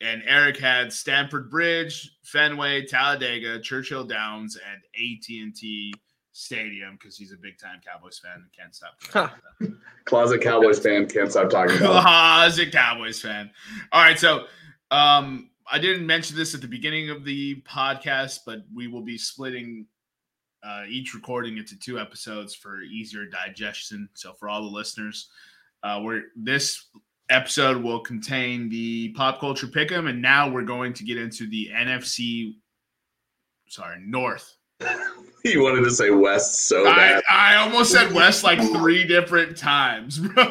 [0.00, 5.94] and Eric had Stamford Bridge, Fenway, Talladega, Churchill Downs, and AT&T
[6.32, 8.96] Stadium because he's a big time Cowboys fan and can't stop.
[9.04, 9.68] Huh.
[10.04, 12.02] Closet Cowboys fan can't stop talking about.
[12.02, 13.52] Closet Cowboys fan.
[13.92, 14.46] All right, so
[14.90, 19.18] um, I didn't mention this at the beginning of the podcast, but we will be
[19.18, 19.86] splitting
[20.62, 24.08] uh, each recording into two episodes for easier digestion.
[24.14, 25.28] So for all the listeners,
[25.82, 26.86] uh, we're this
[27.30, 31.70] episode will contain the pop culture pick'em, and now we're going to get into the
[31.74, 32.54] NFC.
[33.68, 34.56] Sorry, North.
[35.42, 37.22] He wanted to say West so I, bad.
[37.30, 40.44] I almost said West like three different times, bro.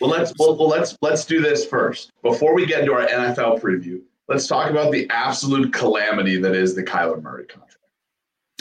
[0.00, 3.60] Well, let's well, well let's let's do this first before we get into our NFL
[3.60, 4.00] preview.
[4.30, 7.76] Let's talk about the absolute calamity that is the Kyler Murray contract.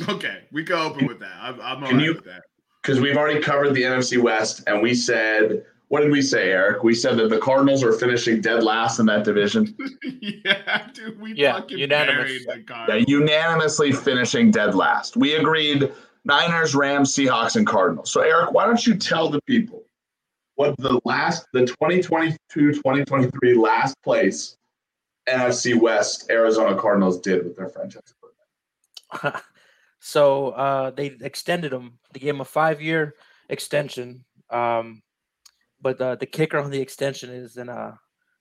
[0.09, 1.33] okay, we go open with that.
[1.39, 2.41] I'm, I'm all Can right you- with that.
[2.81, 6.83] because we've already covered the NFC West, and we said, what did we say, Eric?
[6.83, 9.75] We said that the Cardinals are finishing dead last in that division.
[10.21, 12.45] yeah, dude, we Yeah, fucking unanimous.
[12.45, 15.17] buried the Yeah, unanimously finishing dead last.
[15.17, 15.91] We agreed
[16.25, 18.11] Niners, Rams, Seahawks, and Cardinals.
[18.11, 19.83] So, Eric, why don't you tell the people
[20.55, 22.37] what the last, the 2022
[22.73, 24.57] 2023 last place
[25.29, 28.01] NFC West Arizona Cardinals did with their franchise?
[29.11, 29.43] quarterback?
[29.99, 31.99] so uh, they extended him.
[32.13, 33.15] They gave him a five-year
[33.49, 34.25] extension.
[34.49, 35.01] Um,
[35.81, 37.91] but uh, the kicker on the extension is, and uh,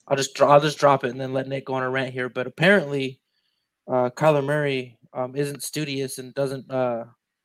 [0.09, 2.13] I'll just dro- I'll just drop it and then let Nick go on a rant
[2.13, 2.29] here.
[2.29, 3.21] But apparently,
[3.87, 6.71] uh, Kyler Murray um, isn't studious and doesn't.
[6.71, 7.05] Uh,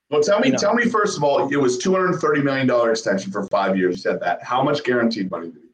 [0.10, 0.60] Well, tell me, You know.
[0.60, 3.78] tell me first of all, it was two hundred thirty million dollar extension for five
[3.78, 3.96] years.
[3.98, 4.42] You said that.
[4.44, 5.70] How much guaranteed money did he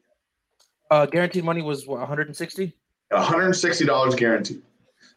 [0.90, 2.76] uh, guaranteed money was what One hundred and sixty
[3.10, 4.62] dollars guaranteed.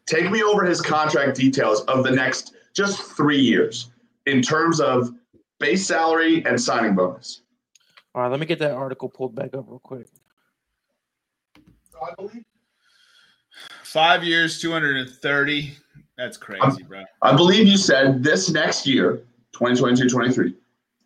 [0.05, 3.91] Take me over his contract details of the next just three years
[4.25, 5.11] in terms of
[5.59, 7.41] base salary and signing bonus.
[8.15, 10.07] All right, let me get that article pulled back up real quick.
[12.01, 12.43] I believe.
[13.83, 15.77] Five years, 230.
[16.17, 17.03] That's crazy, bro.
[17.21, 19.23] I believe you said this next year,
[19.55, 20.53] 2022-23,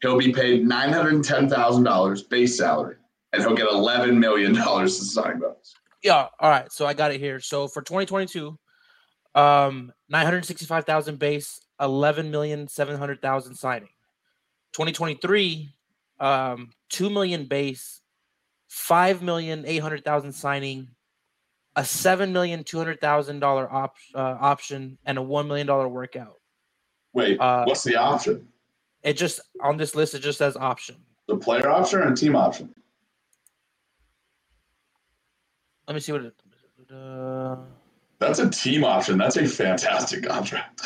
[0.01, 2.95] he'll be paid nine hundred and ten thousand dollars base salary,
[3.33, 5.75] and he'll get eleven million dollars in signing bonus.
[6.07, 6.27] Yeah.
[6.39, 6.71] All right.
[6.71, 7.41] So I got it here.
[7.41, 8.57] So for 2022,
[9.35, 13.89] um, 965,000 base, 11,700,000 signing.
[14.71, 15.69] 2023,
[16.21, 17.99] um, 2 million base,
[18.71, 20.87] 5,800,000 signing,
[21.75, 26.35] a $7,200,000 op- uh, option, and a $1 million workout.
[27.11, 28.47] Wait, Uh, what's the option?
[29.03, 30.95] It just, on this list, it just says option.
[31.27, 32.73] The player option and team option?
[35.87, 36.33] Let me see what it,
[36.93, 37.57] uh,
[38.19, 39.17] That's a team option.
[39.17, 40.85] That's a fantastic contract.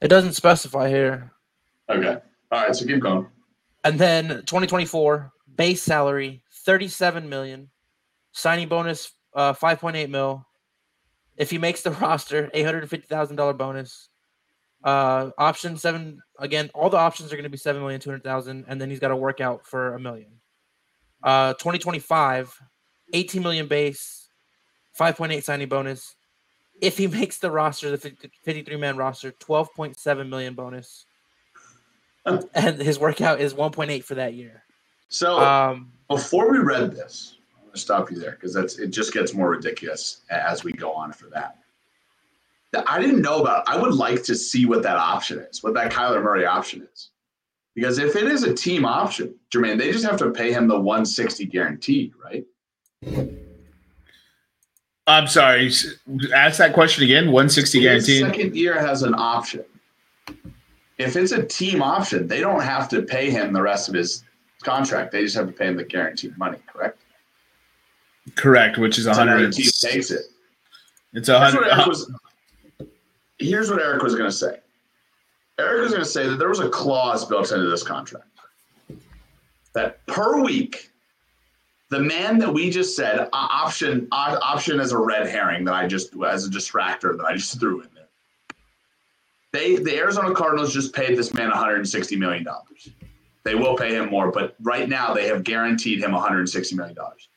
[0.00, 1.32] it doesn't specify here.
[1.88, 2.18] Okay.
[2.50, 2.74] All right.
[2.74, 3.26] So keep going.
[3.84, 7.70] And then 2024 base salary 37 million,
[8.32, 10.46] signing bonus uh 5.8 mil.
[11.36, 14.08] If he makes the roster, $850,000 bonus.
[14.84, 18.98] Uh option 7 again, all the options are going to be 7,200,000 and then he's
[19.00, 20.32] got to work out for a million.
[21.22, 22.60] Uh 2025
[23.12, 24.28] 18 million base,
[24.98, 26.14] 5.8 signing bonus.
[26.80, 31.06] If he makes the roster, the 53 man roster, 12.7 million bonus.
[32.24, 34.62] and his workout is 1.8 for that year.
[35.08, 38.88] So Um, before we read this, I'm going to stop you there because that's it.
[38.88, 41.58] Just gets more ridiculous as we go on for that.
[42.72, 43.68] That I didn't know about.
[43.68, 47.10] I would like to see what that option is, what that Kyler Murray option is,
[47.74, 50.78] because if it is a team option, Jermaine, they just have to pay him the
[50.78, 52.44] 160 guaranteed, right?
[55.06, 55.70] I'm sorry.
[56.34, 57.26] Ask that question again.
[57.26, 58.22] 160 His guaranteed.
[58.22, 59.64] second year has an option.
[60.98, 64.22] If it's a team option, they don't have to pay him the rest of his
[64.62, 65.10] contract.
[65.10, 66.98] They just have to pay him the guaranteed money, correct?
[68.36, 69.48] Correct, which is 100.
[69.48, 70.26] a team takes it.
[71.12, 71.72] It's Here's what 100.
[71.72, 72.10] Eric was,
[73.38, 74.58] here's what Eric was going to say.
[75.58, 78.26] Eric was going to say that there was a clause built into this contract
[79.74, 80.90] that per week,
[81.92, 85.74] the man that we just said uh, option uh, option as a red herring that
[85.74, 88.08] I just as a distractor that I just threw in there.
[89.52, 92.88] They the Arizona Cardinals just paid this man 160 million dollars.
[93.44, 97.28] They will pay him more, but right now they have guaranteed him 160 million dollars.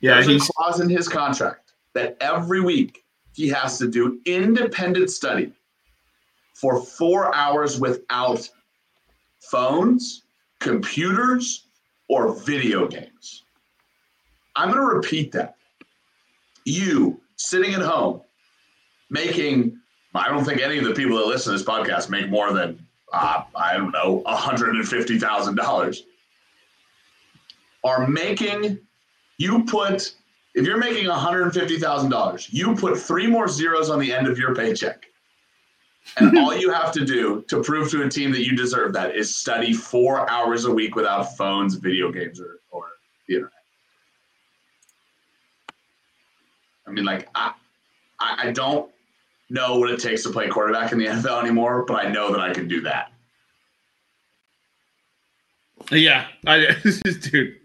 [0.00, 4.20] Yeah, There's he's a clause in his contract that every week he has to do
[4.26, 5.52] independent study
[6.54, 8.48] for four hours without
[9.40, 10.22] phones,
[10.60, 11.66] computers,
[12.08, 13.41] or video games.
[14.56, 15.56] I'm going to repeat that.
[16.64, 18.22] You sitting at home,
[19.10, 19.78] making,
[20.14, 22.86] I don't think any of the people that listen to this podcast make more than,
[23.12, 26.00] uh, I don't know, $150,000
[27.84, 28.78] are making,
[29.38, 30.14] you put,
[30.54, 35.06] if you're making $150,000, you put three more zeros on the end of your paycheck.
[36.18, 39.16] And all you have to do to prove to a team that you deserve that
[39.16, 42.86] is study four hours a week without phones, video games, or, or
[43.28, 43.61] the internet.
[46.92, 47.54] I mean, like, I,
[48.20, 48.90] I, I don't
[49.48, 52.40] know what it takes to play quarterback in the NFL anymore, but I know that
[52.40, 53.10] I can do that.
[55.90, 56.76] Yeah, I
[57.20, 57.56] dude,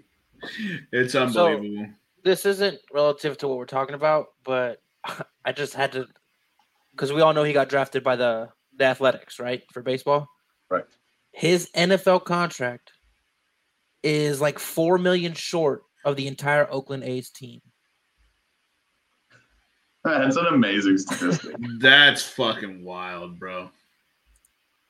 [0.93, 1.87] it's unbelievable.
[1.87, 4.81] So, This isn't relative to what we're talking about, but
[5.45, 6.07] I just had to
[6.91, 10.29] because we all know he got drafted by the the Athletics, right, for baseball.
[10.69, 10.85] Right.
[11.31, 12.93] His NFL contract
[14.03, 17.61] is like four million short of the entire Oakland A's team.
[20.07, 21.55] That's an amazing statistic.
[21.79, 23.69] That's fucking wild, bro.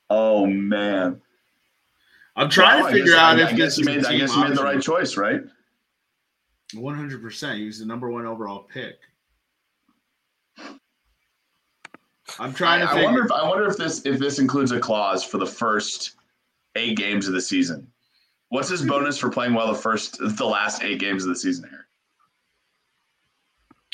[0.09, 1.21] oh man.
[2.35, 4.05] I'm trying Well, to figure guess- out I, if I guess this he made.
[4.05, 5.41] I guess he made the right choice, right?
[6.73, 7.59] One hundred percent.
[7.59, 8.95] He was the number one overall pick.
[12.39, 14.79] I'm trying to I, I wonder if I wonder if this if this includes a
[14.79, 16.11] clause for the first
[16.75, 17.87] eight games of the season.
[18.49, 21.67] What's his bonus for playing well the first the last eight games of the season
[21.69, 21.86] here?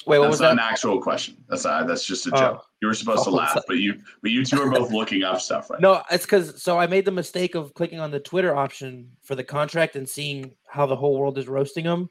[0.06, 0.54] Wait, what That's was not that?
[0.54, 1.38] an actual question.
[1.48, 2.39] That's not, that's just a Oh.
[2.39, 2.66] joke.
[2.82, 5.39] You were supposed to Oh, laugh, but you but you two are both looking up
[5.39, 5.94] stuff right now.
[5.94, 9.36] No, it's because so I made the mistake of clicking on the Twitter option for
[9.36, 12.10] the contract and seeing how the whole world is roasting him.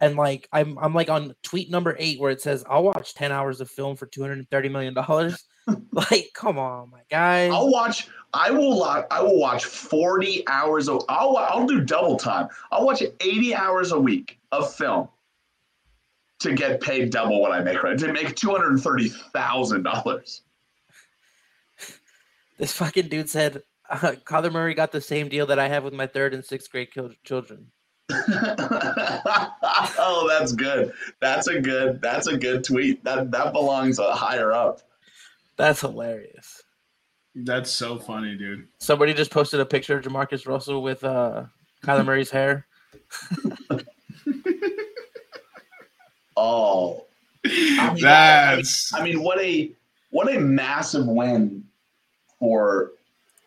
[0.00, 3.32] And like I'm I'm like on tweet number eight where it says I'll watch 10
[3.32, 5.44] hours of film for 230 million dollars.
[5.92, 7.48] like, come on, my guy.
[7.48, 8.08] I'll watch.
[8.32, 8.84] I will.
[8.84, 10.88] I will watch forty hours.
[10.88, 11.36] Of, I'll.
[11.36, 12.48] I'll do double time.
[12.70, 15.08] I'll watch eighty hours a week of film
[16.40, 17.82] to get paid double what I make.
[17.82, 20.42] Right to make two hundred thirty thousand dollars.
[22.58, 25.94] This fucking dude said uh, Kyler Murray got the same deal that I have with
[25.94, 27.70] my third and sixth grade kil- children.
[28.12, 28.26] oh,
[30.28, 30.92] that's good.
[31.20, 32.00] That's a good.
[32.00, 33.02] That's a good tweet.
[33.04, 34.80] That that belongs uh, higher up.
[35.56, 36.62] That's hilarious.
[37.34, 38.68] That's so funny, dude.
[38.78, 41.44] Somebody just posted a picture of Jamarcus Russell with uh,
[41.84, 42.66] Kyler Murray's hair.
[46.36, 47.06] Oh,
[47.44, 49.72] I mean, That's I mean, what a
[50.10, 51.64] what a massive win
[52.38, 52.92] for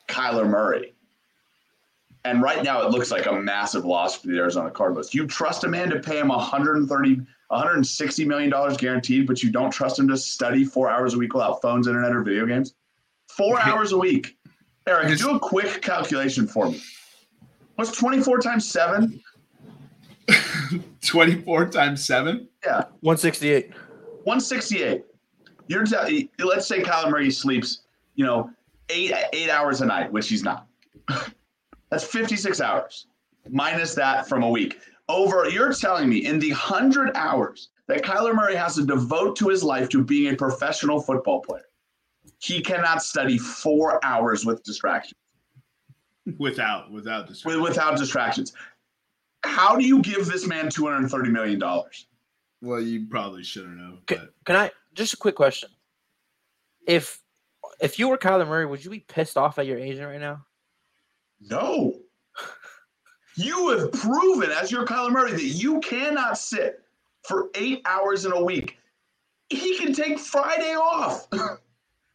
[0.07, 0.93] Kyler Murray.
[2.25, 5.13] And right now, it looks like a massive loss for the Arizona Cardinals.
[5.13, 9.71] You trust a man to pay him 130, 160 million dollars guaranteed, but you don't
[9.71, 12.73] trust him to study four hours a week without phones, internet, or video games.
[13.29, 14.37] Four hours a week.
[14.85, 16.81] Eric, do a quick calculation for me.
[17.75, 19.21] What's 24 times seven?
[21.05, 22.47] 24 times seven.
[22.65, 23.71] Yeah, 168.
[24.23, 25.05] 168.
[25.67, 27.81] You're t- let's say Kyler Murray sleeps,
[28.15, 28.49] you know,
[28.89, 30.67] eight eight hours a night, which he's not.
[31.89, 33.07] That's 56 hours
[33.49, 34.79] minus that from a week.
[35.07, 39.49] Over, you're telling me in the hundred hours that Kyler Murray has to devote to
[39.49, 41.65] his life to being a professional football player,
[42.39, 45.15] he cannot study four hours with distractions.
[46.37, 47.43] Without, without this.
[47.43, 48.53] With, without distractions.
[49.43, 52.07] How do you give this man 230 million dollars?
[52.61, 54.05] Well, you probably shouldn't have.
[54.05, 55.69] Can, But can I just a quick question?
[56.85, 57.21] If
[57.79, 60.45] if you were Kyler Murray, would you be pissed off at your agent right now?
[61.39, 61.93] No.
[63.35, 66.81] You have proven as your Kyler Murray that you cannot sit
[67.23, 68.77] for eight hours in a week.
[69.47, 71.25] He can take Friday off.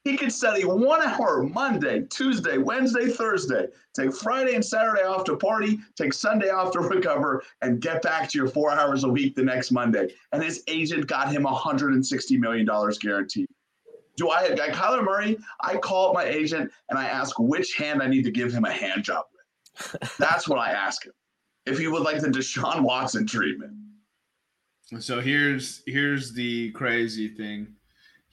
[0.04, 3.68] he could study one hour Monday, Tuesday, Wednesday, Thursday.
[3.94, 8.28] Take Friday and Saturday off to party, take Sunday off to recover, and get back
[8.30, 10.12] to your four hours a week the next Monday.
[10.32, 12.68] And his agent got him $160 million
[13.00, 13.46] guaranteed.
[14.16, 15.38] Do I, I Kyler Murray?
[15.60, 18.64] I call up my agent and I ask which hand I need to give him
[18.64, 20.16] a hand job with.
[20.18, 21.12] That's what I ask him.
[21.66, 23.72] If he would like the Deshaun Watson treatment.
[25.00, 27.68] So here's here's the crazy thing.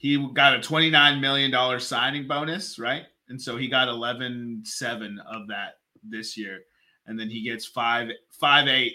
[0.02, 3.04] He got a twenty nine million dollar signing bonus, right?
[3.28, 6.62] And so he got eleven seven of that this year,
[7.06, 8.94] and then he gets five five eight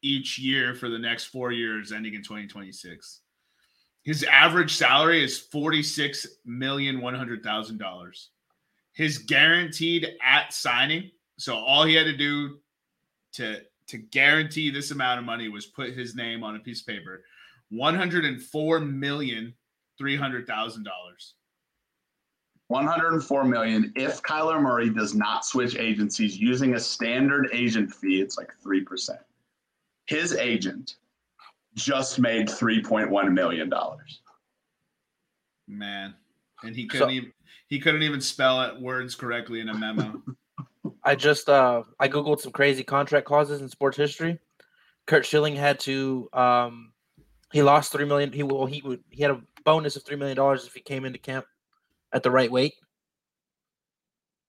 [0.00, 3.20] each year for the next four years, ending in twenty twenty six.
[4.02, 8.30] His average salary is forty six million one hundred thousand dollars.
[8.94, 12.60] His guaranteed at signing, so all he had to do
[13.34, 16.86] to to guarantee this amount of money was put his name on a piece of
[16.86, 17.24] paper.
[17.68, 19.52] One hundred and four million
[20.00, 21.34] three hundred thousand dollars.
[22.68, 28.38] 104 million if Kyler Murray does not switch agencies using a standard agent fee, it's
[28.38, 29.10] like 3%.
[30.06, 30.94] His agent
[31.74, 34.20] just made 3.1 million dollars.
[35.66, 36.14] Man,
[36.62, 37.32] and he couldn't So- even
[37.68, 40.22] he couldn't even spell it words correctly in a memo.
[41.04, 44.38] I just uh I googled some crazy contract clauses in sports history.
[45.06, 46.92] Curt Schilling had to um
[47.52, 48.32] he lost three million.
[48.32, 51.04] He well he would he had a bonus of three million dollars if he came
[51.04, 51.46] into camp
[52.12, 52.74] at the right weight.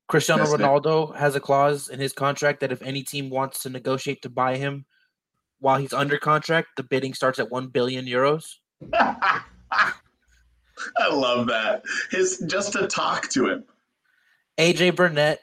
[0.07, 0.43] Cristiano.
[0.43, 4.29] Ronaldo has a clause in his contract that if any team wants to negotiate to
[4.29, 4.85] buy him
[5.59, 8.43] while he's under contract, the bidding starts at one billion euros.
[8.93, 9.93] I
[11.11, 11.83] love that.
[12.09, 13.63] His just to talk to him.
[14.57, 15.39] AJ Burnett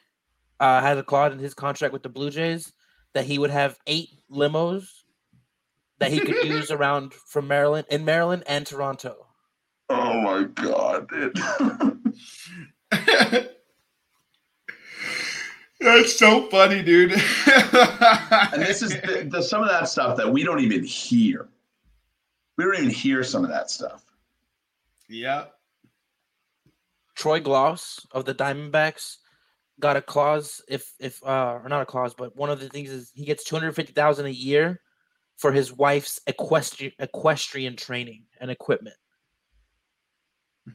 [0.61, 2.73] uh, had a clause in his contract with the Blue Jays
[3.15, 4.89] that he would have eight limos
[5.99, 9.28] that he could use around from Maryland in Maryland and Toronto.
[9.91, 11.37] Oh my god, dude.
[15.81, 17.13] That's so funny, dude.
[17.47, 21.49] and this is the, the, some of that stuff that we don't even hear.
[22.57, 24.05] We don't even hear some of that stuff.
[25.09, 25.45] yeah.
[27.15, 29.17] Troy Glaus of the Diamondbacks
[29.81, 32.91] got a clause if if uh or not a clause, but one of the things
[32.91, 34.81] is he gets two hundred fifty thousand a year
[35.37, 38.97] for his wife's equestrian equestrian training and equipment.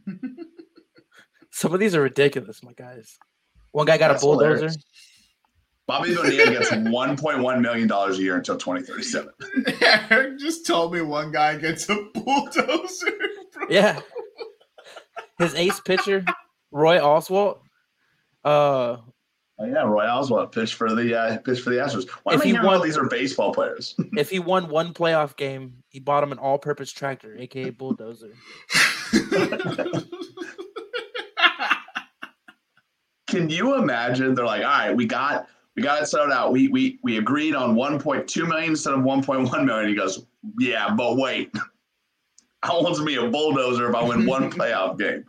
[1.51, 3.17] Some of these are ridiculous, my guys.
[3.71, 4.53] One guy got That's a bulldozer.
[4.55, 4.77] hilarious.
[5.85, 9.29] Bobby Bonilla gets $1.1 million a year until 2037.
[10.09, 13.11] Eric just told me one guy gets a bulldozer.
[13.51, 13.67] bro.
[13.69, 13.99] Yeah.
[15.39, 16.23] His ace pitcher,
[16.71, 17.59] Roy Oswalt.
[18.43, 18.97] Uh,
[19.59, 22.09] Oh, yeah, Roy Oswalt pitched for the uh, pitched for the Astros.
[22.23, 23.93] Why If am I he hearing all won- these are baseball players?
[24.13, 28.31] if he won one playoff game, he bought him an all-purpose tractor, aka bulldozer.
[33.27, 34.36] Can you imagine?
[34.36, 36.51] They're like, all right, we got we got it settled out.
[36.51, 39.89] We we we agreed on 1.2 million instead of 1.1 million.
[39.89, 40.25] He goes,
[40.59, 41.51] yeah, but wait,
[42.61, 45.25] I want to be a bulldozer if I win one playoff game.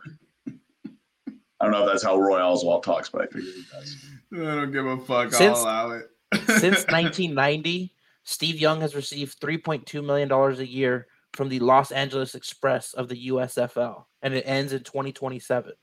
[0.47, 3.95] I don't know if that's how Roy Oswalt talks, but I figure he does.
[4.33, 5.33] I don't give a fuck.
[5.33, 6.11] Since- I'll allow it.
[6.45, 7.93] Since 1990,
[8.23, 13.07] Steve Young has received 3.2 million dollars a year from the Los Angeles Express of
[13.09, 15.73] the USFL, and it ends in 2027.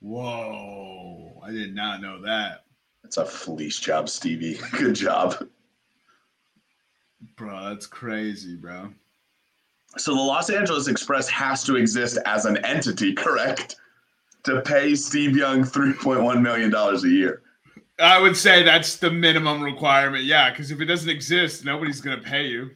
[0.00, 1.40] Whoa!
[1.44, 2.64] I did not know that,
[3.04, 4.58] It's a fleece job, Stevie.
[4.72, 5.46] Good job.
[7.36, 7.68] bro.
[7.70, 8.90] That's crazy, bro.
[9.98, 13.76] So the Los Angeles Express has to exist as an entity, correct?
[14.44, 17.42] To pay Steve Young $3.1 million a year.
[17.98, 20.24] I would say that's the minimum requirement.
[20.24, 22.70] Yeah, because if it doesn't exist, nobody's gonna pay you.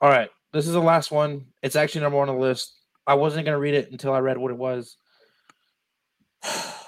[0.00, 1.46] All right, this is the last one.
[1.62, 2.74] It's actually number one on the list.
[3.06, 4.96] I wasn't gonna read it until I read what it was.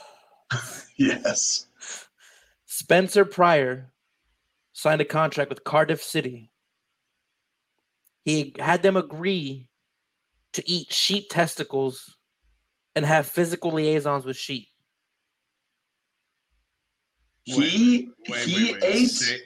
[0.96, 1.66] Yes.
[2.66, 3.90] Spencer Prior
[4.72, 6.52] signed a contract with Cardiff City.
[8.24, 9.66] He had them agree
[10.52, 12.16] to eat sheep testicles
[12.94, 14.68] and have physical liaisons with sheep.
[17.42, 18.84] He Wait, he wait, wait.
[18.84, 19.06] ate.
[19.10, 19.40] Say-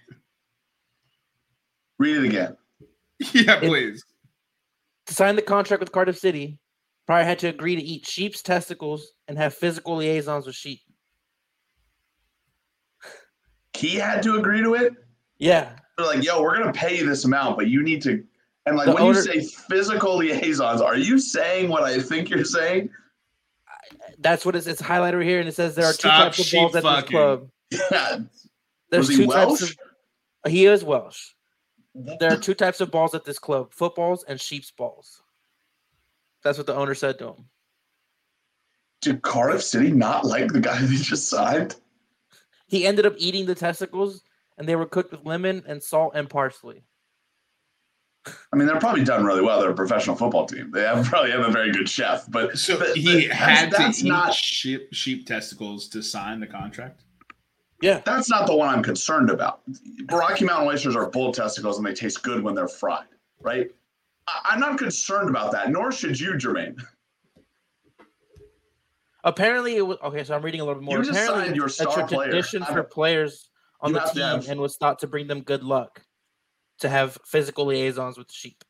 [1.99, 2.57] Read it again.
[3.33, 4.05] Yeah, please.
[5.09, 6.59] To sign the contract with Cardiff City,
[7.07, 10.81] Prior had to agree to eat sheep's testicles and have physical liaisons with sheep.
[13.75, 14.93] He had to agree to it.
[15.39, 15.71] Yeah.
[15.97, 18.23] They're like, yo, we're gonna pay you this amount, but you need to.
[18.67, 22.29] And like The when owner- you say physical liaisons, are you saying what I think
[22.29, 22.91] you're saying?
[24.19, 26.53] That's what it's, it's highlighted right here, and it says there are two types of
[26.53, 27.49] balls at this club.
[27.91, 28.19] Yeah.
[28.91, 29.61] There's Was he two Welsh?
[29.61, 29.77] types
[30.45, 31.33] of he is Welsh.
[32.21, 35.23] There are two types of balls at this club: footballs and sheep's balls.
[36.43, 37.45] That's what the owner said to him.
[39.01, 41.77] Did Cardiff City not like the guy they just signed?
[42.67, 44.23] He ended up eating the testicles,
[44.59, 46.85] and they were cooked with lemon and salt and parsley.
[48.53, 49.59] I mean, they're probably done really well.
[49.61, 50.71] They're a professional football team.
[50.71, 53.79] They have probably have a very good chef, but So but- he but had that's,
[53.79, 57.05] that's eat not sheep sheep testicles to sign the contract.
[57.81, 59.61] Yeah, that's not the one I'm concerned about.
[60.11, 63.07] Rocky Mountain oysters are bull testicles and they taste good when they're fried,
[63.41, 63.71] right?
[64.27, 66.77] I- I'm not concerned about that, nor should you, Jermaine.
[69.25, 70.25] apparently it was okay.
[70.25, 70.99] So I'm reading a little bit more.
[70.99, 72.31] You just apparently, signed your it's a star player.
[72.31, 73.49] tradition for players
[73.81, 76.03] on You the team, have- and was thought to bring them good luck
[76.81, 78.65] to have physical liaisons with sheep.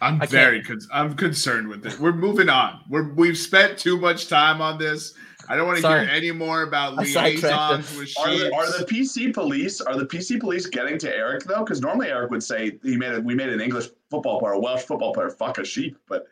[0.00, 1.98] I'm I very con- I'm concerned with this.
[2.00, 2.80] We're moving on.
[2.90, 5.14] We're we've spent too much time on this.
[5.48, 8.86] I don't want to hear any more about I liaisons with Are the, are the
[8.86, 11.64] PC police are the PC police getting to Eric though?
[11.64, 13.24] Because normally Eric would say he made it.
[13.24, 16.26] We made an English football player, a Welsh football player, fuck a sheep, but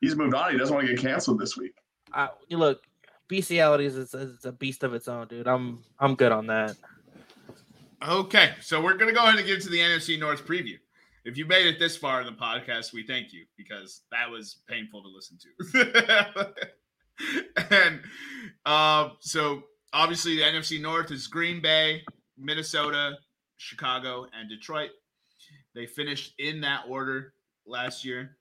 [0.00, 0.52] he's moved on.
[0.52, 1.74] He doesn't want to get canceled this week.
[2.12, 2.82] I, you look,
[3.28, 5.46] bestialities is, is a beast of its own, dude.
[5.46, 6.76] I'm I'm good on that.
[8.06, 10.78] Okay, so we're gonna go ahead and get to the NFC North preview.
[11.24, 14.58] if you made it this far in the podcast, we thank you because that was
[14.66, 16.54] painful to listen to.
[17.70, 18.00] and
[18.66, 19.62] uh, so
[19.92, 22.02] obviously the NFC North is Green Bay,
[22.38, 23.16] Minnesota,
[23.56, 24.90] Chicago, and Detroit.
[25.74, 27.34] They finished in that order
[27.66, 28.36] last year.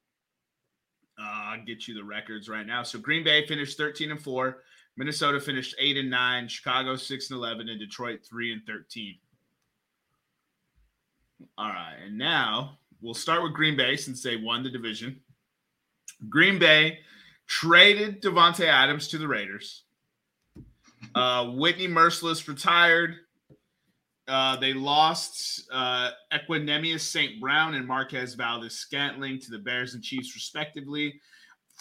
[1.19, 2.83] Uh, I'll get you the records right now.
[2.83, 4.63] So Green Bay finished 13 and 4,
[4.97, 9.15] Minnesota finished 8 and 9, Chicago 6 and 11, and Detroit 3 and 13.
[11.57, 15.21] All right, and now we'll start with Green Bay since they won the division.
[16.29, 16.99] Green Bay
[17.49, 19.83] traded Davante Adams to the Raiders.
[21.15, 23.15] Uh, Whitney Mercilus retired.
[24.27, 27.41] Uh, they lost uh, Equanimeous St.
[27.41, 31.19] Brown and Marquez Valdes Scantling to the Bears and Chiefs, respectively.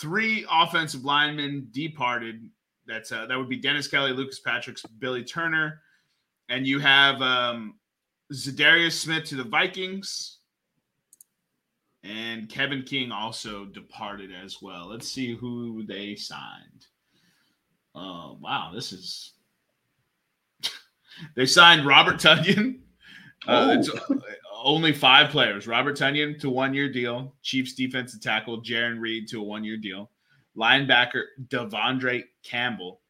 [0.00, 2.48] Three offensive linemen departed.
[2.86, 5.82] That's uh, that would be Dennis Kelly, Lucas Patrick's, Billy Turner,
[6.48, 7.74] and you have um,
[8.32, 10.37] Za'Darius Smith to the Vikings,
[12.04, 14.88] and Kevin King also departed as well.
[14.88, 16.86] Let's see who they signed.
[17.94, 19.34] Oh wow, this is
[21.34, 22.80] they signed Robert Tonyan.
[23.46, 23.90] Uh, it's
[24.62, 25.66] only five players.
[25.66, 27.34] Robert Tonyan to one year deal.
[27.42, 30.10] Chiefs defensive tackle Jarran Reed to a one year deal.
[30.56, 33.00] Linebacker De'Vondre Campbell,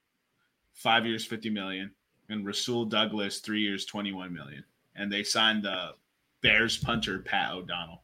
[0.75, 1.91] five years, 50 million.
[2.29, 4.63] And Rasul Douglas, three years, 21 million.
[4.95, 5.93] And they signed the
[6.43, 8.03] Bears punter Pat O'Donnell.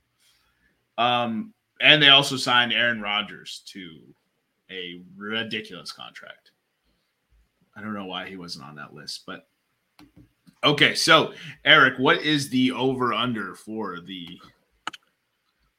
[0.98, 4.00] Um, and they also signed Aaron Rodgers to
[4.70, 6.52] a ridiculous contract.
[7.76, 9.46] I don't know why he wasn't on that list, but
[10.62, 10.94] okay.
[10.94, 11.32] So,
[11.64, 14.40] Eric, what is the over under for the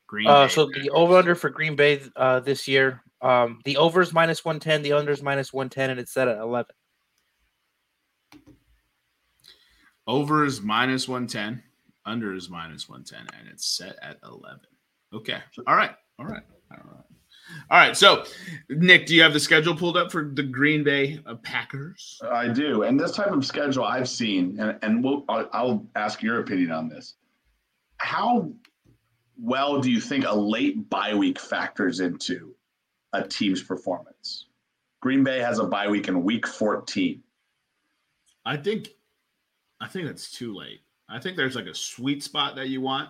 [0.08, 0.28] Green?
[0.28, 4.12] Uh, so the over under for Green Bay uh, this year, um, the over is
[4.12, 6.66] minus 110, the under is minus 110, and it's set at 11.
[10.08, 11.64] over is minus one ten,
[12.06, 14.68] under is minus one ten, and it's set at eleven.
[15.14, 15.38] Okay.
[15.68, 15.92] All right.
[16.20, 16.44] All right.
[16.72, 17.06] All right.
[17.70, 17.96] All right.
[17.96, 18.26] So,
[18.70, 22.20] Nick, do you have the schedule pulled up for the Green Bay uh, Packers?
[22.32, 22.84] I do.
[22.84, 26.72] And this type of schedule I've seen, and, and we'll, I'll, I'll ask your opinion
[26.72, 27.16] on this.
[27.98, 28.52] How
[29.38, 32.56] well do you think a late bye week factors into
[33.14, 34.48] a team's performance?
[35.02, 37.22] Green Bay has a bye week in week 14.
[38.46, 38.90] I think,
[39.82, 40.82] I think that's too late.
[41.10, 43.10] I think there's like a sweet spot that you want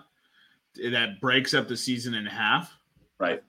[0.91, 2.75] that breaks up the season in half.
[3.19, 3.43] Right.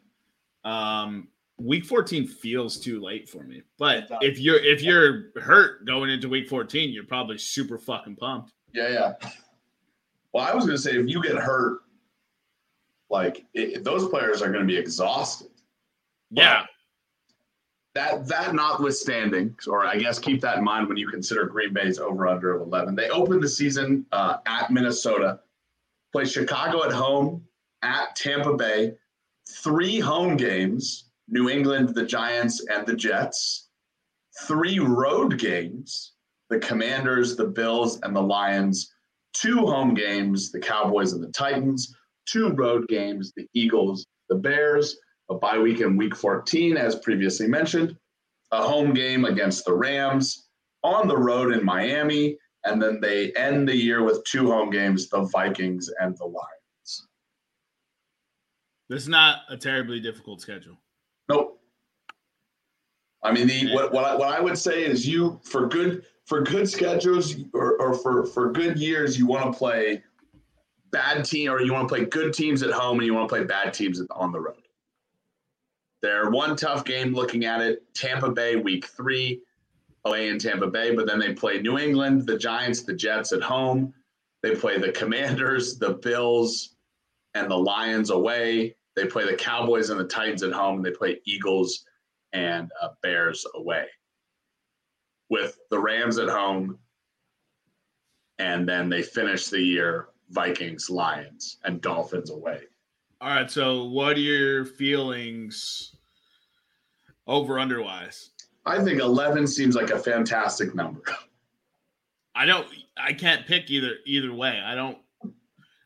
[0.64, 3.62] Um, week 14 feels too late for me.
[3.78, 8.52] But if you're if you're hurt going into week 14, you're probably super fucking pumped.
[8.72, 9.30] Yeah, yeah.
[10.32, 11.80] Well, I was going to say if you get hurt,
[13.08, 15.48] like it, those players are going to be exhausted.
[16.30, 16.66] Yeah.
[17.94, 21.98] That that notwithstanding, or I guess keep that in mind when you consider Green Bay's
[21.98, 22.94] over under of 11.
[22.94, 25.40] They opened the season uh, at Minnesota,
[26.12, 27.44] play Chicago at home,
[27.82, 28.92] at Tampa Bay,
[29.62, 33.68] three home games: New England, the Giants, and the Jets.
[34.46, 36.12] Three road games:
[36.50, 38.92] the Commanders, the Bills, and the Lions.
[39.32, 41.94] Two home games: the Cowboys and the Titans.
[42.26, 44.96] Two road games: the Eagles, the Bears
[45.28, 47.96] a bye week in week 14, as previously mentioned,
[48.52, 50.48] a home game against the Rams,
[50.84, 55.08] on the road in Miami, and then they end the year with two home games,
[55.08, 57.06] the Vikings and the Lions.
[58.88, 60.76] This is not a terribly difficult schedule.
[61.28, 61.60] Nope.
[63.22, 66.42] I mean, the what what I, what I would say is you for good for
[66.42, 70.02] good schedules or, or for for good years you want to play
[70.92, 73.34] bad team or you want to play good teams at home and you want to
[73.34, 74.62] play bad teams on the road.
[76.02, 77.82] They're one tough game looking at it.
[77.94, 79.40] Tampa Bay week three
[80.06, 83.42] away in Tampa Bay, but then they play New England, the Giants, the Jets at
[83.42, 83.92] home.
[84.42, 86.76] They play the Commanders, the Bills,
[87.34, 88.76] and the Lions away.
[88.94, 90.82] They play the Cowboys and the Titans at home.
[90.82, 91.84] They play Eagles
[92.32, 93.86] and uh, Bears away.
[95.28, 96.78] With the Rams at home,
[98.38, 102.60] and then they finish the year Vikings, Lions, and Dolphins away.
[103.20, 103.50] All right.
[103.50, 105.96] So, what are your feelings
[107.26, 108.30] over under wise?
[108.66, 111.00] I think 11 seems like a fantastic number.
[112.34, 112.66] I don't.
[112.98, 114.60] I can't pick either either way.
[114.64, 114.98] I don't.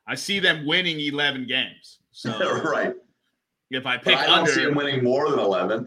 [0.07, 1.99] I see them winning eleven games.
[2.11, 2.31] So
[2.65, 2.95] right.
[3.71, 5.87] if I But pick I don't see them winning more than 11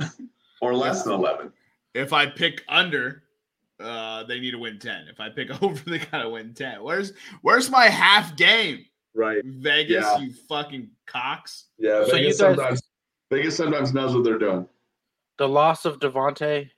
[0.61, 1.51] or less than 11.
[1.93, 3.23] if I pick under,
[3.81, 5.07] uh, they need to win ten.
[5.09, 6.81] If I pick over, they gotta win ten.
[6.81, 8.85] Where's Where's my half game?
[9.13, 9.43] Right.
[9.43, 10.19] Vegas, Yeah.
[10.19, 11.65] you fucking cocks.
[11.77, 12.05] Yeah.
[12.05, 12.81] So Vegas you guys- sometimes
[13.31, 14.67] Vegas sometimes knows what they're doing.
[15.37, 16.69] The loss of Davante,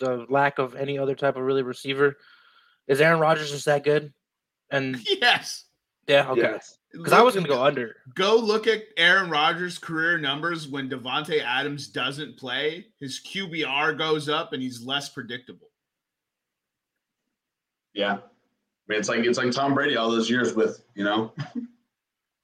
[0.00, 2.16] the lack of any other type of really receiver,
[2.88, 4.12] is Aaron Rodgers just that good?
[4.70, 5.64] And Yes.
[6.06, 6.40] yeah, okay.
[6.42, 6.78] Yes.
[6.92, 7.96] because I was going to go under.
[8.14, 12.86] Go look at Aaron Rodgers' career numbers when Davante Adams doesn't play.
[13.00, 15.68] His QBR goes up and he's less predictable.
[17.94, 18.14] Yeah.
[18.14, 21.32] I mean, it's like it's like Tom Brady all those years with, you know,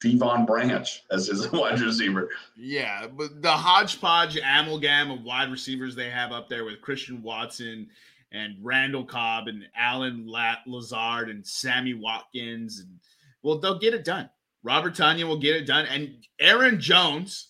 [0.03, 2.31] Deion Branch as his wide receiver.
[2.57, 7.89] Yeah, but the hodgepodge amalgam of wide receivers they have up there with Christian Watson
[8.33, 10.27] and Randall Cobb and Allen
[10.67, 12.99] Lazard and Sammy Watkins and
[13.43, 14.29] well, they'll get it done.
[14.63, 17.49] Robert Tonyan will get it done, and Aaron Jones.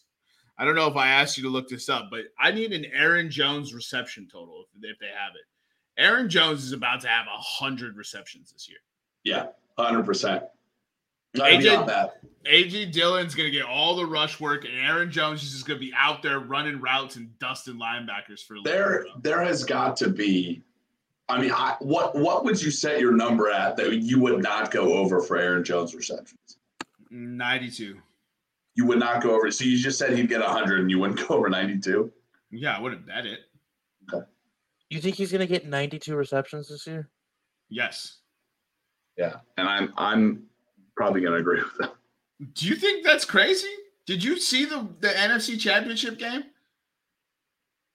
[0.58, 2.84] I don't know if I asked you to look this up, but I need an
[2.92, 6.00] Aaron Jones reception total if, if they have it.
[6.00, 8.78] Aaron Jones is about to have a hundred receptions this year.
[9.24, 9.46] Yeah,
[9.78, 10.44] hundred percent.
[11.36, 12.10] AJ,
[12.44, 15.92] AJ Dillon's gonna get all the rush work, and Aaron Jones is just gonna be
[15.96, 18.56] out there running routes and dusting linebackers for.
[18.64, 20.62] There, there has got to be.
[21.28, 24.70] I mean, I, what what would you set your number at that you would not
[24.72, 26.58] go over for Aaron Jones receptions?
[27.10, 27.98] Ninety-two.
[28.74, 29.50] You would not go over.
[29.50, 32.12] So you just said he'd get hundred, and you wouldn't go over ninety-two.
[32.50, 33.40] Yeah, I wouldn't bet it.
[34.12, 34.26] Okay.
[34.88, 37.08] You think he's gonna get ninety-two receptions this year?
[37.68, 38.18] Yes.
[39.16, 40.49] Yeah, and I'm I'm
[41.00, 41.94] probably going to agree with that.
[42.52, 43.70] Do you think that's crazy?
[44.04, 46.44] Did you see the the NFC Championship game?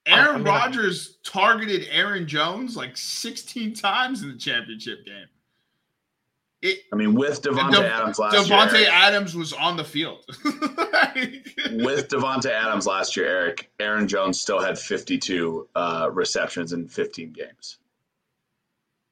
[0.06, 5.26] Aaron I mean, Rodgers targeted Aaron Jones like 16 times in the championship game.
[6.62, 9.84] It, I mean, with Davante De- Adams last Davante year, Davante Adams was on the
[9.84, 10.24] field.
[10.44, 17.32] with Davante Adams last year, Eric, Aaron Jones still had 52 uh, receptions in 15
[17.32, 17.78] games.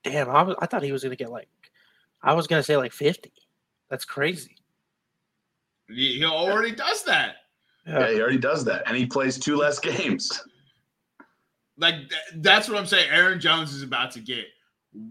[0.05, 1.49] Damn, I, was, I thought he was going to get like,
[2.23, 3.33] I was going to say like 50.
[3.95, 4.57] That's crazy.
[5.89, 7.37] He already does that.
[7.87, 8.01] Yeah.
[8.01, 10.43] yeah, he already does that, and he plays two less games.
[11.79, 11.95] Like
[12.39, 13.09] that's what I'm saying.
[13.13, 14.47] Aaron Jones is about to get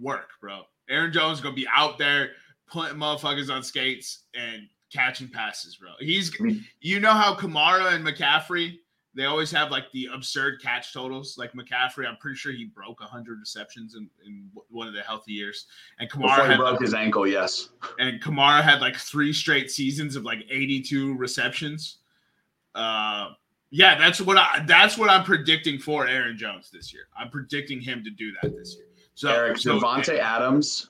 [0.02, 0.64] work, bro.
[0.90, 2.32] Aaron Jones is gonna be out there
[2.70, 5.92] putting motherfuckers on skates and catching passes, bro.
[6.00, 6.38] He's,
[6.82, 8.80] you know how Kamara and McCaffrey
[9.16, 11.38] they always have like the absurd catch totals.
[11.38, 15.34] Like McCaffrey, I'm pretty sure he broke 100 receptions in, in one of the healthy
[15.34, 15.68] years.
[16.00, 17.70] And Kamara had, broke his ankle, yes.
[18.00, 21.98] And Kamara had like three straight seasons of like 82 receptions.
[22.74, 23.30] Uh,
[23.70, 27.08] yeah, that's what I that's what I'm predicting for Aaron Jones this year.
[27.18, 28.86] I'm predicting him to do that this year.
[29.16, 30.90] So Eric so, Davante Adams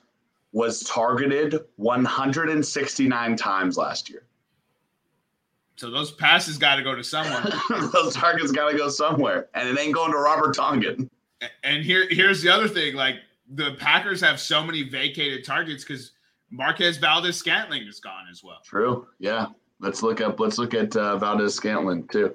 [0.52, 4.26] was targeted 169 times last year.
[5.76, 7.52] So those passes got to go to someone.
[7.92, 11.08] those targets got to go somewhere, and it ain't going to Robert Tonyan.
[11.62, 13.16] And here, here's the other thing: like
[13.50, 16.12] the Packers have so many vacated targets because
[16.50, 18.60] Marquez Valdes Scantling is gone as well.
[18.64, 19.08] True.
[19.18, 19.46] Yeah.
[19.80, 20.38] Let's look up.
[20.40, 22.34] Let's look at uh, Valdes Scantling too.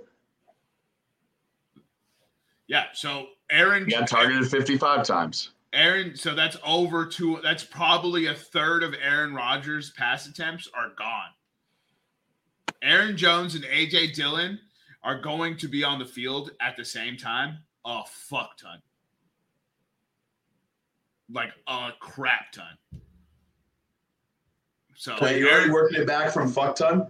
[2.68, 2.86] Yeah.
[2.94, 5.52] So Aaron got targeted 55 times.
[5.72, 7.40] Aaron, so that's over two.
[7.44, 11.30] That's probably a third of Aaron Rodgers' pass attempts are gone.
[12.82, 14.60] Aaron Jones and AJ Dillon
[15.04, 18.82] are going to be on the field at the same time a fuck ton.
[21.32, 22.78] Like a crap ton.
[24.96, 27.08] So Wait, you're already working it back from fuck ton?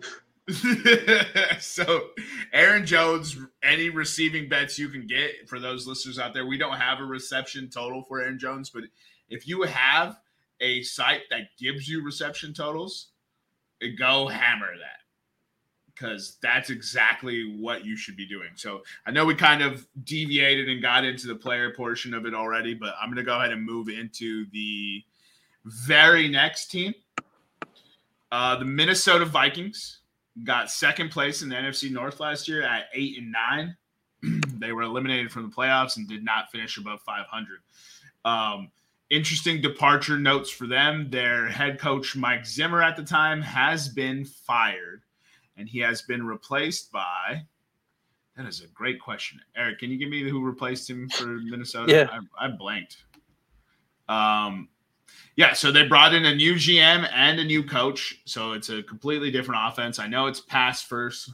[1.60, 2.10] so
[2.54, 6.78] Aaron Jones, any receiving bets you can get for those listeners out there, we don't
[6.78, 8.84] have a reception total for Aaron Jones, but
[9.30, 10.20] if you have
[10.60, 13.10] a site that gives you reception totals,
[13.98, 14.99] go hammer that
[16.00, 18.50] because that's exactly what you should be doing.
[18.56, 22.34] So I know we kind of deviated and got into the player portion of it
[22.34, 25.04] already, but I'm going to go ahead and move into the
[25.66, 26.94] very next team.
[28.32, 30.00] Uh, the Minnesota Vikings
[30.44, 33.76] got second place in the NFC North last year at eight and nine.
[34.60, 37.60] they were eliminated from the playoffs and did not finish above 500.
[38.24, 38.72] Um,
[39.10, 41.10] interesting departure notes for them.
[41.10, 45.02] Their head coach, Mike Zimmer, at the time, has been fired
[45.60, 47.44] and he has been replaced by.
[48.38, 49.80] That is a great question, Eric.
[49.80, 51.92] Can you give me who replaced him for Minnesota?
[51.92, 53.04] Yeah, I, I blanked.
[54.08, 54.70] Um,
[55.36, 58.82] yeah, so they brought in a new GM and a new coach, so it's a
[58.84, 60.00] completely different offense.
[60.00, 61.32] I know it's pass first.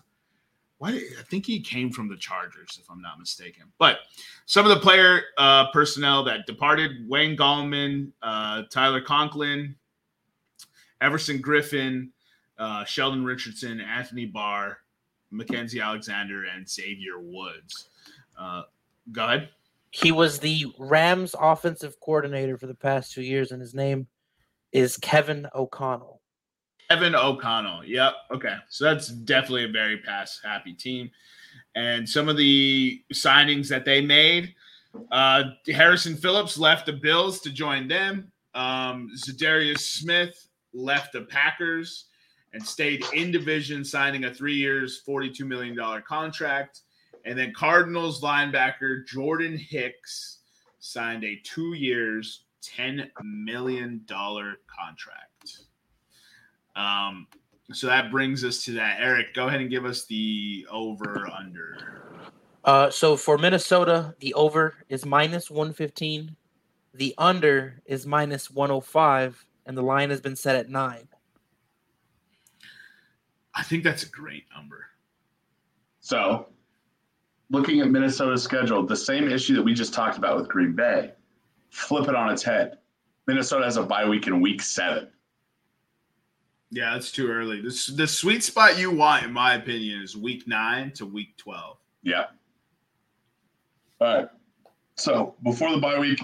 [0.79, 0.89] Why?
[0.89, 3.63] I think he came from the Chargers, if I'm not mistaken.
[3.77, 3.99] But
[4.45, 9.75] some of the player uh, personnel that departed: Wayne Gallman, uh, Tyler Conklin,
[11.01, 12.09] Everson Griffen,
[12.57, 14.79] uh, Sheldon Richardson, Anthony Barr,
[15.33, 17.89] Mackensie Alexander, and Xavier Woods.
[18.39, 18.63] Uh,
[19.11, 19.49] go ahead.
[19.91, 24.07] He was the Rams offensive coordinator for the past two years, and his name
[24.71, 26.21] is Kevin O'Connell.
[26.89, 27.85] Kevin O'Connell.
[27.85, 28.13] Yep.
[28.31, 28.55] Okay.
[28.69, 31.09] So that's definitely a very pass happy team.
[31.75, 34.53] And some of the signings that they made
[35.11, 38.31] uh, Harrison Phillips left the Bills to join them.
[38.53, 42.05] Um, Za'Darius Smith left the Packers
[42.55, 45.77] and stayed in division, signing a three years, $42 million
[46.07, 46.81] contract.
[47.25, 50.39] And then Cardinals linebacker Jordan Hicks
[50.79, 55.57] signed a two years, $10 million contract.
[56.77, 57.27] Um,
[57.73, 58.99] so that brings us to that.
[59.01, 62.21] Eric, go ahead and give us the over under.
[62.63, 66.33] Uh, so for Minnesota, the over is minus 115.
[66.93, 71.09] The under is minus 105, and the line has been set at nine.
[73.55, 74.85] I think that's a great number.
[76.01, 76.47] So,
[77.49, 81.13] looking at Minnesota's schedule, the same issue that we just talked about with Green Bay,
[81.69, 82.79] flip it on its head.
[83.27, 85.09] Minnesota has a bye week in week seven.
[86.71, 87.61] Yeah, that's too early.
[87.61, 91.77] This the sweet spot you want, in my opinion, is week nine to week twelve.
[92.03, 92.25] Yeah.
[94.01, 94.29] All right.
[94.97, 96.21] So before the bye week,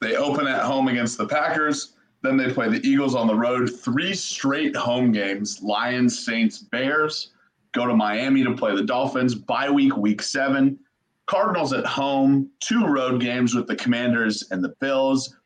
[0.00, 1.94] they open at home against the Packers.
[2.24, 3.68] Then they play the Eagles on the road.
[3.68, 7.32] Three straight home games Lions, Saints, Bears.
[7.72, 9.34] Go to Miami to play the Dolphins.
[9.34, 10.78] Bye week, week seven.
[11.26, 12.50] Cardinals at home.
[12.60, 15.36] Two road games with the Commanders and the Bills.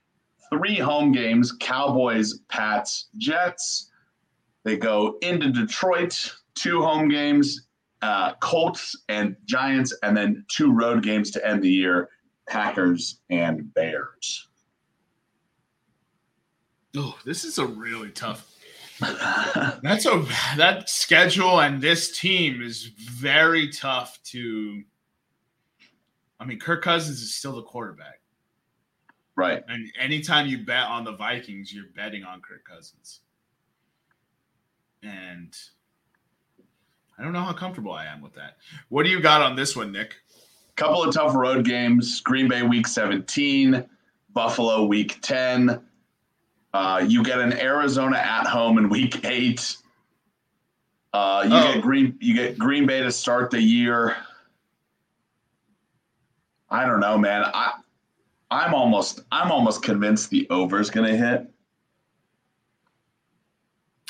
[0.53, 3.91] Three home games Cowboys, Pats, Jets.
[4.62, 6.33] They go into Detroit.
[6.55, 7.66] Two home games
[8.03, 12.11] uh, Colts and Giants, and then two road games to end the year
[12.49, 14.47] Packers and Bears.
[16.97, 18.55] Oh, this is a really tough.
[19.01, 20.26] That's a
[20.57, 24.82] that schedule and this team is very tough to.
[26.41, 28.20] I mean, Kirk Cousins is still the quarterback,
[29.34, 29.62] right.
[29.68, 33.20] and anytime you bet on the Vikings, you're betting on Kirk Cousins,
[35.03, 35.57] and
[37.18, 38.59] I don't know how comfortable I am with that.
[38.89, 40.14] What do you got on this one, Nick?
[40.76, 43.84] Couple of tough road games Green Bay week 17,
[44.32, 45.84] Buffalo week 10.
[46.79, 49.76] Uh, you get an Arizona at home in week eight.
[51.12, 51.72] Uh, you Oh.
[51.74, 54.16] get Green you get Green Bay to start the year.
[56.70, 57.43] I don't know, man.
[57.53, 57.72] I
[58.53, 61.53] I'm almost I'm almost convinced the over is gonna hit.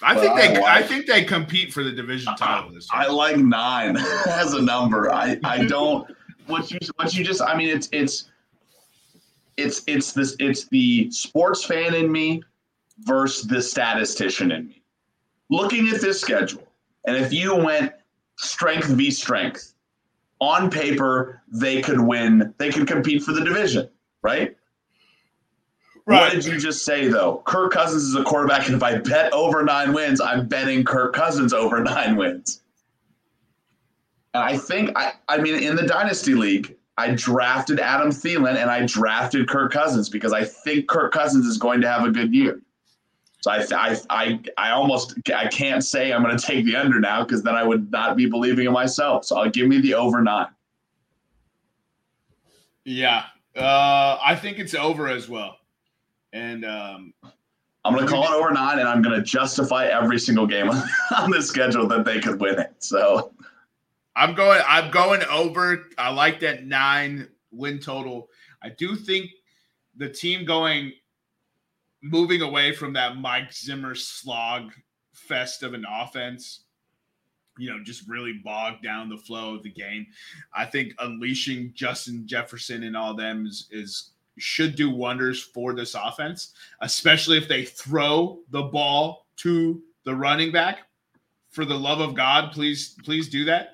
[0.03, 3.03] I Well, think they I I think they compete for the division title this year.
[3.03, 3.97] I like nine
[4.29, 5.11] as a number.
[5.11, 6.07] I I don't
[6.49, 8.29] what you what you just I mean it's it's
[9.57, 12.43] it's it's this it's the sports fan in me
[13.01, 14.83] versus the statistician in me.
[15.51, 16.67] Looking at this schedule,
[17.07, 17.93] and if you went
[18.37, 19.75] strength v strength,
[20.41, 22.55] on paper they could win.
[22.59, 23.89] They could compete for the division,
[24.23, 24.57] right?
[26.05, 27.43] What did you just say though?
[27.45, 31.15] Kirk Cousins is a quarterback, and if I bet over nine wins, I'm betting Kirk
[31.15, 32.63] Cousins over nine wins.
[34.33, 38.71] And I think I, I mean, in the dynasty league, I drafted Adam Thielen and
[38.71, 42.35] I drafted Kirk Cousins because I think Kirk Cousins is going to have a good
[42.35, 42.61] year.
[43.49, 47.01] So I, I, I, I almost I can't say I'm going to take the under
[47.01, 49.25] now because then I would not be believing in myself.
[49.25, 50.49] So I'll give me the over nine.
[52.85, 53.25] Yeah,
[53.57, 55.57] uh, I think it's over as well.
[56.33, 57.15] And um,
[57.85, 60.71] I'm going to call it over nine, and I'm going to justify every single game
[60.71, 60.83] on,
[61.17, 62.75] on the schedule that they could win it.
[62.79, 63.33] So
[64.17, 64.61] I'm going.
[64.67, 65.87] I'm going over.
[65.97, 68.29] I like that nine win total.
[68.63, 69.31] I do think
[69.97, 70.93] the team going
[72.03, 74.73] moving away from that Mike Zimmer slog
[75.13, 76.61] fest of an offense.
[77.59, 80.07] You know, just really bogged down the flow of the game.
[80.55, 85.95] I think unleashing Justin Jefferson and all them is, is should do wonders for this
[85.95, 90.83] offense, especially if they throw the ball to the running back.
[91.51, 93.71] For the love of God, please, please do that.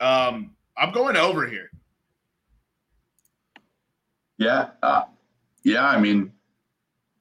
[0.00, 1.70] Um, I'm going over here.
[4.38, 5.04] yeah, uh,
[5.62, 5.86] yeah.
[5.86, 6.32] I mean,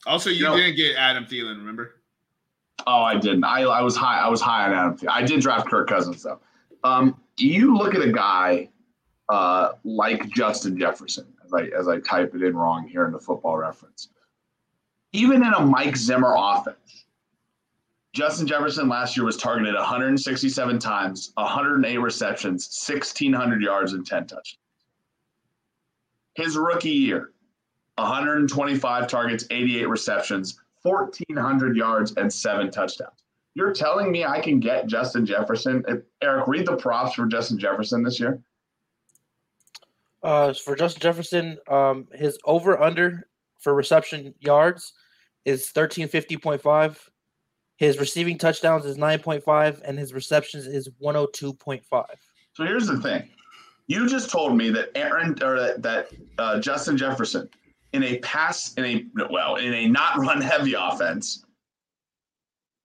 [0.06, 0.56] Also, you No.
[0.56, 1.96] didn't get Adam Thielen, remember?
[2.86, 3.44] Oh, I didn't.
[3.46, 4.20] I, I was high.
[4.20, 4.98] I was high on Adam.
[4.98, 5.12] Thielen.
[5.12, 6.40] I did draft Kirk Cousins though.
[6.84, 8.70] Um, you look at a guy
[9.30, 13.20] uh, like Justin Jefferson, as I as I type it in wrong here in the
[13.20, 14.10] Football Reference.
[15.14, 17.06] Even in a Mike Zimmer offense,
[18.14, 24.58] Justin Jefferson last year was targeted 167 times, 108 receptions, 1,600 yards, and 10 touchdowns.
[26.36, 27.32] His rookie year,
[27.98, 33.24] 125 targets, 88 receptions, 1,400 yards, and seven touchdowns.
[33.56, 35.84] You're telling me I can get Justin Jefferson?
[36.22, 38.42] Eric, read the props for Justin Jefferson this year.
[40.24, 43.28] Uh, for Justin Jefferson, um, his over under
[43.60, 44.94] for reception yards
[45.46, 47.10] is thirteen fifty point five.
[47.76, 51.86] His receiving touchdowns is nine point five, and his receptions is one hundred two point
[51.86, 52.18] five.
[52.54, 53.30] So here's the thing.
[53.88, 57.50] You just told me that Aaron or that, that uh, Justin Jefferson
[57.94, 61.46] in a pass in a well in a not run heavy offense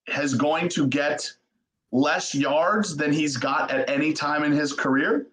[0.07, 1.31] has going to get
[1.93, 5.27] less yards than he's got at any time in his career?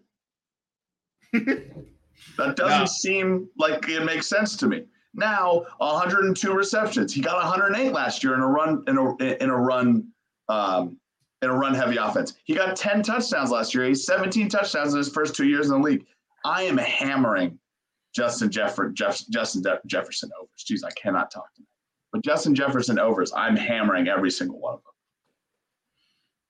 [1.33, 2.85] that doesn't No.
[2.85, 4.83] seem like it makes sense to me.
[5.13, 7.13] Now, 102 receptions.
[7.13, 10.07] He got 108 last year in a run in a in a run
[10.49, 10.97] um,
[11.41, 12.33] in a run heavy offense.
[12.43, 13.85] He got 10 touchdowns last year.
[13.85, 16.05] He's 17 touchdowns in his first two years in the league.
[16.43, 17.57] I am hammering
[18.15, 20.63] Justin Jeffer, Jeff, Justin De- Jefferson overs.
[20.65, 21.67] Jeez, I cannot talk to him.
[22.13, 24.93] But Justin Jefferson overs, I'm hammering every single one of them.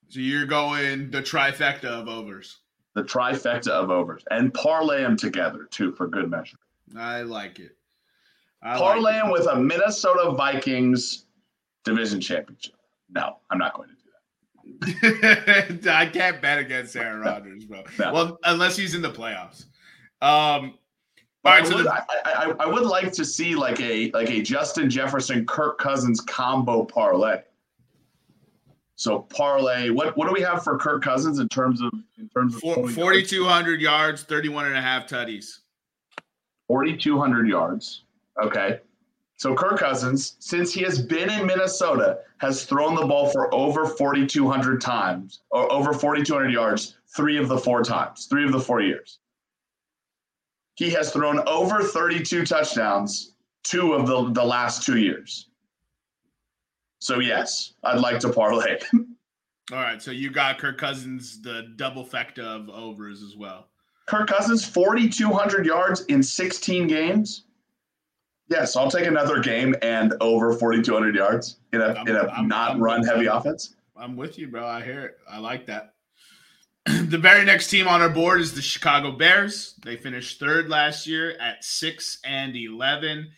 [0.09, 2.59] So you're going the trifecta of overs.
[2.93, 6.57] The trifecta of overs and parlay them together too for good measure.
[6.95, 7.75] I like it.
[8.61, 11.25] I parlay like them with a Minnesota Vikings
[11.83, 12.75] division championship.
[13.09, 15.01] No, I'm not going to do
[15.81, 15.87] that.
[15.93, 17.83] I can't bet against Aaron Rodgers, bro.
[17.99, 18.13] No.
[18.13, 19.65] Well, unless he's in the playoffs.
[20.21, 20.77] Um,
[21.45, 24.09] all But right, I, so would, I, I, I would like to see like a
[24.11, 27.41] like a Justin Jefferson Kirk Cousins combo parlay.
[28.95, 32.55] So parlay, what what do we have for Kirk Cousins in terms of in terms
[32.55, 35.59] of four- 4,200 yards, 31 and a half tutties.
[36.67, 38.05] 4,200 yards.
[38.41, 38.79] Okay.
[39.37, 43.85] So Kirk Cousins, since he has been in Minnesota, has thrown the ball for over
[43.85, 48.81] 4,200 times or over 4,200 yards three of the four times, three of the four
[48.81, 49.19] years.
[50.75, 55.47] He has thrown over 32 touchdowns two of the, the last two years.
[56.99, 58.77] So, yes, I'd like to parlay.
[59.71, 63.67] All right, so you got Kirk Cousins, the double fecta of overs as well.
[64.05, 67.45] Kirk Cousins, 4,200 yards in 16 games.
[68.49, 72.29] Yes, I'll take another game and over 4,200 yards in a, I'm- in a I'm-
[72.37, 73.75] I'm not run heavy offense.
[73.97, 74.67] I'm with you, bro.
[74.67, 75.17] I hear it.
[75.27, 75.94] I like that.
[77.07, 79.75] the very next team on our board is the Chicago Bears.
[79.83, 83.31] They finished third last year at six and eleven,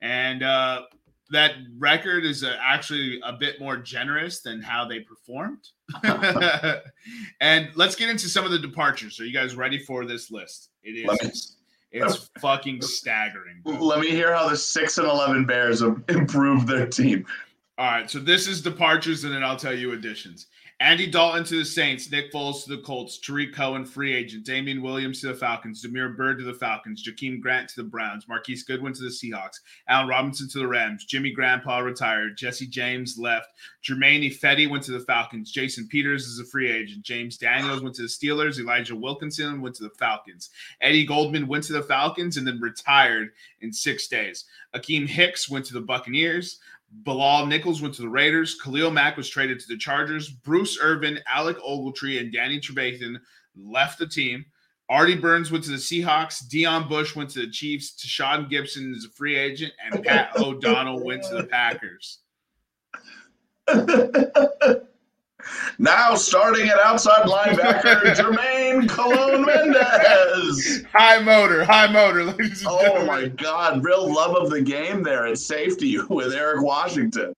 [0.00, 0.82] and uh,
[1.30, 5.66] that record is uh, actually a bit more generous than how they performed.
[7.40, 9.18] and let's get into some of the departures.
[9.18, 10.70] Are you guys ready for this list?
[10.82, 11.56] It is.
[11.90, 13.60] It's fucking staggering.
[13.62, 13.74] bro.
[13.74, 17.26] let me hear how the 6 and 11 Bears have improved their team.
[17.76, 20.46] All right, so this is departures, and then I'll tell you additions.
[20.82, 24.82] Andy Dalton to the Saints, Nick Foles to the Colts, Tarik Cohen, free agent, Damien
[24.82, 28.64] Williams to the Falcons, Damiere Byrd to the Falcons, Jakeem Grant to the Browns, Marquise
[28.64, 33.52] Goodwin to the Seahawks, Allen Robinson to the Rams, Jimmy Grandpa retired, Jesse James left,
[33.82, 37.94] Germain Ifedi went to the Falcons, Jason Peters is a free agent, James Daniels went
[37.94, 42.38] to the Steelers, Elijah Wilkinson went to the Falcons, Eddie Goldman went to the Falcons
[42.38, 43.28] and then retired
[43.60, 44.46] in six days.
[44.74, 46.58] Akiem Hicks went to the Buccaneers.
[46.92, 48.60] Bilal Nichols went to the Raiders.
[48.60, 50.28] Khalil Mack was traded to the Chargers.
[50.28, 53.18] Bruce Irvin, Alec Ogletree, and Danny Trevathan
[53.56, 54.44] left the team.
[54.88, 56.46] Artie Burns went to the Seahawks.
[56.46, 57.94] Deon Bush went to the Chiefs.
[57.96, 62.18] Tashaun Gipson is a free agent, and Pat O'Donnell went to the Packers.
[65.78, 70.84] now starting at outside linebacker, Jermaine Colon Mendez.
[70.92, 73.06] High motor, high motor, ladies and Oh gentlemen.
[73.06, 77.34] my God, real love of the game there at safety with Eric Washington.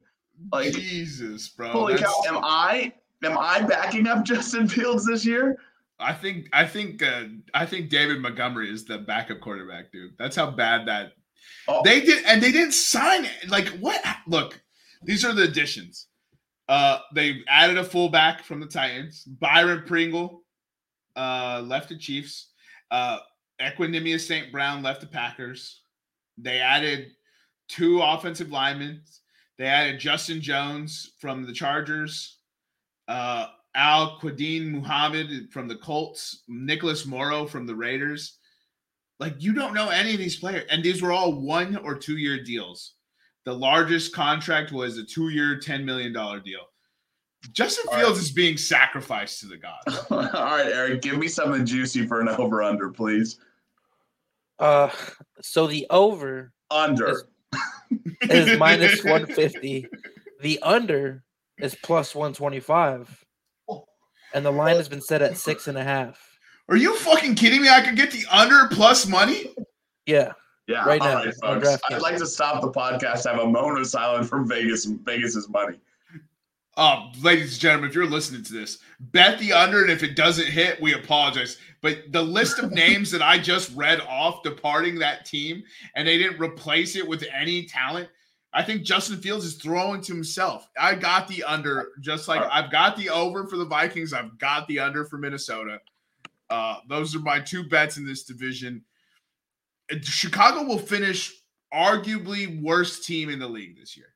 [0.53, 1.69] Like, Jesus, bro.
[1.69, 2.93] holy That's- cow, am I
[3.23, 5.57] am I backing up Justin Fields this year?
[5.99, 7.25] I think I think uh,
[7.55, 10.13] I think David Montgomery is the backup quarterback, dude.
[10.19, 11.13] That's how bad that
[11.69, 11.83] Oh.
[11.85, 13.49] they did, and they didn't sign it.
[13.49, 14.03] Like what?
[14.27, 14.61] Look,
[15.03, 16.09] these are the additions.
[16.69, 19.25] Uh, they added a fullback from the Titans.
[19.25, 20.43] Byron Pringle
[21.17, 22.49] uh, left the Chiefs.
[22.91, 23.19] Uh,
[23.61, 24.51] Equanimeous St.
[24.51, 25.83] Brown left the Packers.
[26.39, 27.12] They added
[27.69, 29.03] two offensive linemen.
[29.59, 32.39] They added Justin Jones from the Chargers.
[33.07, 38.39] Uh, Al Quadin Muhammad from the Colts, Nicholas Morrow from the Raiders.
[39.21, 42.17] Like you don't know any of these players, and these were all one or two
[42.17, 42.95] year deals.
[43.45, 46.69] The largest contract was a two year, ten million dollar deal.
[47.53, 48.23] Justin All Fields right.
[48.23, 50.07] is being sacrificed to the gods.
[50.11, 53.39] All right, Eric, give me something juicy for an over under, please.
[54.59, 54.89] Uh,
[55.43, 57.23] so the over Under.
[58.23, 59.87] is minus 150.
[60.41, 61.23] The under
[61.59, 63.25] is plus 125.
[64.33, 66.39] And the line has been set at six and a half.
[66.69, 67.69] Are you fucking kidding me?
[67.69, 69.55] I could get the under plus money.
[70.07, 70.33] Yeah.
[70.67, 71.69] Yeah, Right all now, right, folks.
[71.69, 71.95] DraftKings.
[71.95, 75.49] I'd like to stop the podcast, have a moment of silence from Vegas and Vegas's
[75.49, 75.79] money.
[76.77, 80.17] Uh, ladies and gentlemen, if you're listening to this, bet the under, and if it
[80.17, 81.59] doesn't hit, we apologize.
[81.83, 85.62] But the list of names that I just read off departing that team,
[85.95, 88.09] and they didn't replace it with any talent.
[88.53, 90.69] I think Justin Fields is throwing to himself.
[90.79, 94.12] I got the under, just like I've got the over for the Vikings.
[94.12, 95.81] I've got the under for Minnesota.
[96.51, 98.85] Uh, those are my two bets in this division.
[100.03, 101.32] Chicago will finish
[101.72, 104.14] arguably worst team in the league this year.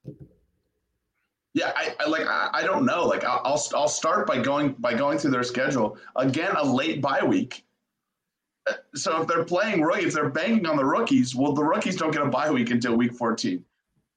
[1.55, 2.27] Yeah, I, I like.
[2.27, 3.05] I, I don't know.
[3.05, 6.55] Like, I'll I'll start by going by going through their schedule again.
[6.57, 7.65] A late bye week.
[8.69, 11.97] Uh, So if they're playing rookies, if they're banking on the rookies, well, the rookies
[11.97, 13.65] don't get a bye week until week 14.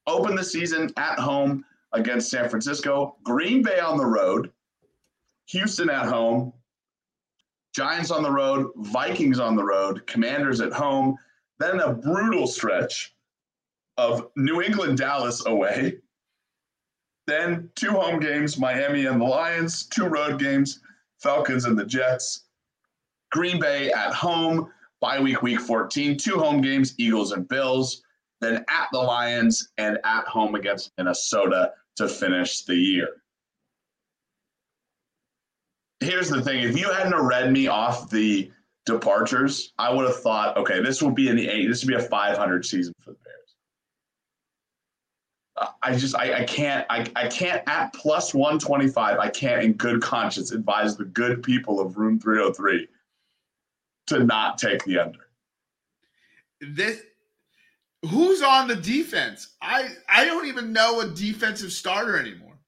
[0.06, 4.52] Open the season at home against San Francisco, Green Bay on the road,
[5.46, 6.52] Houston at home,
[7.74, 11.16] Giants on the road, Vikings on the road, Commanders at home,
[11.62, 13.14] then a brutal stretch
[13.96, 15.98] of New England, Dallas away,
[17.26, 20.80] then two home games, Miami and the Lions, two road games,
[21.20, 22.44] Falcons and the Jets,
[23.30, 28.02] Green Bay at home, bye week, week 14, two home games, Eagles and Bills,
[28.40, 33.08] then at the Lions and at home against Minnesota to finish the year.
[36.00, 38.50] Here's the thing if you hadn't read me off the
[38.84, 41.94] departures, I would have thought, okay, this will be in the eight, this would be
[41.94, 43.54] a 500 season for the Bears.
[45.56, 49.74] Uh, I just I, I can't I, I can't at plus 125 I can't in
[49.74, 52.88] good conscience advise the good people of room 303
[54.06, 55.18] to not take the under.
[56.60, 57.02] This
[58.08, 59.54] who's on the defense?
[59.60, 62.58] I I don't even know a defensive starter anymore.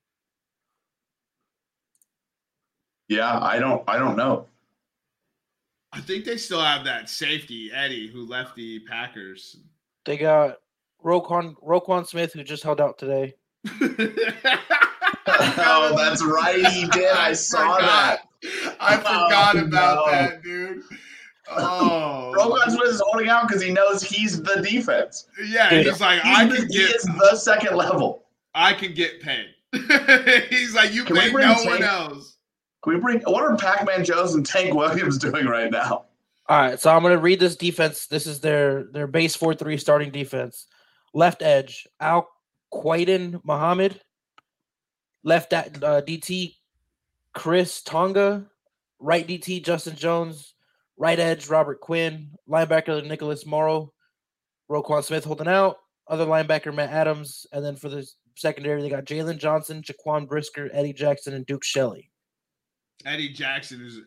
[3.08, 4.46] Yeah, I don't I don't know.
[5.94, 9.56] I think they still have that safety Eddie who left the Packers.
[10.04, 10.58] They got
[11.04, 13.34] Roquan Roquan Smith who just held out today.
[15.26, 16.64] oh, that's right.
[16.66, 17.12] He did.
[17.12, 18.20] I, saw forgot.
[18.42, 18.76] that.
[18.80, 20.10] I oh, forgot Oh, about no.
[20.12, 20.82] that, dude.
[21.50, 25.26] Oh, Roquan Smith is holding out because he knows he's the defense.
[25.46, 25.70] yeah.
[25.70, 28.24] Dude, He's like, He's I the- can he get, is the second level.
[28.54, 29.48] I can get paid.
[30.50, 32.33] he's like, you Can we pay no Tank- one else.
[32.84, 36.04] Can we bring what are Pac-Man Joe's and Tank Williams doing right now?
[36.46, 38.06] All right, so I'm gonna read this defense.
[38.06, 40.66] This is their their base four three starting defense.
[41.14, 42.28] Left edge Al
[42.72, 44.00] Quaiden Muhammad.
[45.22, 46.56] Left at uh, DT
[47.34, 48.44] Khyiris Tonga.
[49.00, 50.54] Right DT Justin Jones.
[50.98, 52.32] Right edge Robert Quinn.
[52.46, 53.94] Linebacker Nicholas Morrow.
[54.70, 55.78] Roquan Smith holding out.
[56.06, 60.68] Other linebacker Matt Adams, and then for the secondary they got Jaylon Johnson, Jaquan Brisker,
[60.70, 62.10] Eddie Jackson, and Duke Shelley.
[63.04, 64.00] Eddie Jackson is,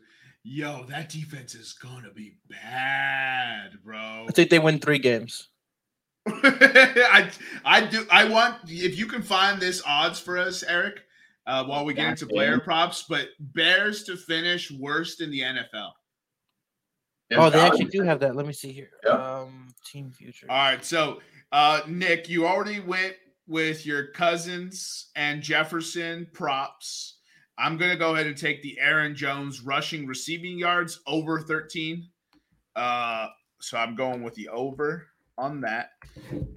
[0.44, 4.26] yo, that defense is gonna be bad, bro.
[4.28, 5.50] I think they win three games.
[6.28, 7.32] I
[7.64, 11.02] I do I want if you can find this odds for us, Eric,
[11.46, 15.92] uh, while we get into player props, but Bears to finish worst in the NFL.
[17.36, 18.36] Oh, they actually do have that.
[18.36, 18.90] Let me see here.
[19.06, 19.12] Yeah.
[19.12, 20.48] Um, team future.
[20.50, 21.20] All right, so
[21.52, 23.16] uh, Nick, you already went
[23.48, 27.16] with your cousins and Jefferson props.
[27.58, 32.08] I'm gonna go ahead and take the Aaron Jones rushing receiving yards over 13.
[32.76, 33.28] Uh,
[33.60, 35.91] so I'm going with the over on that.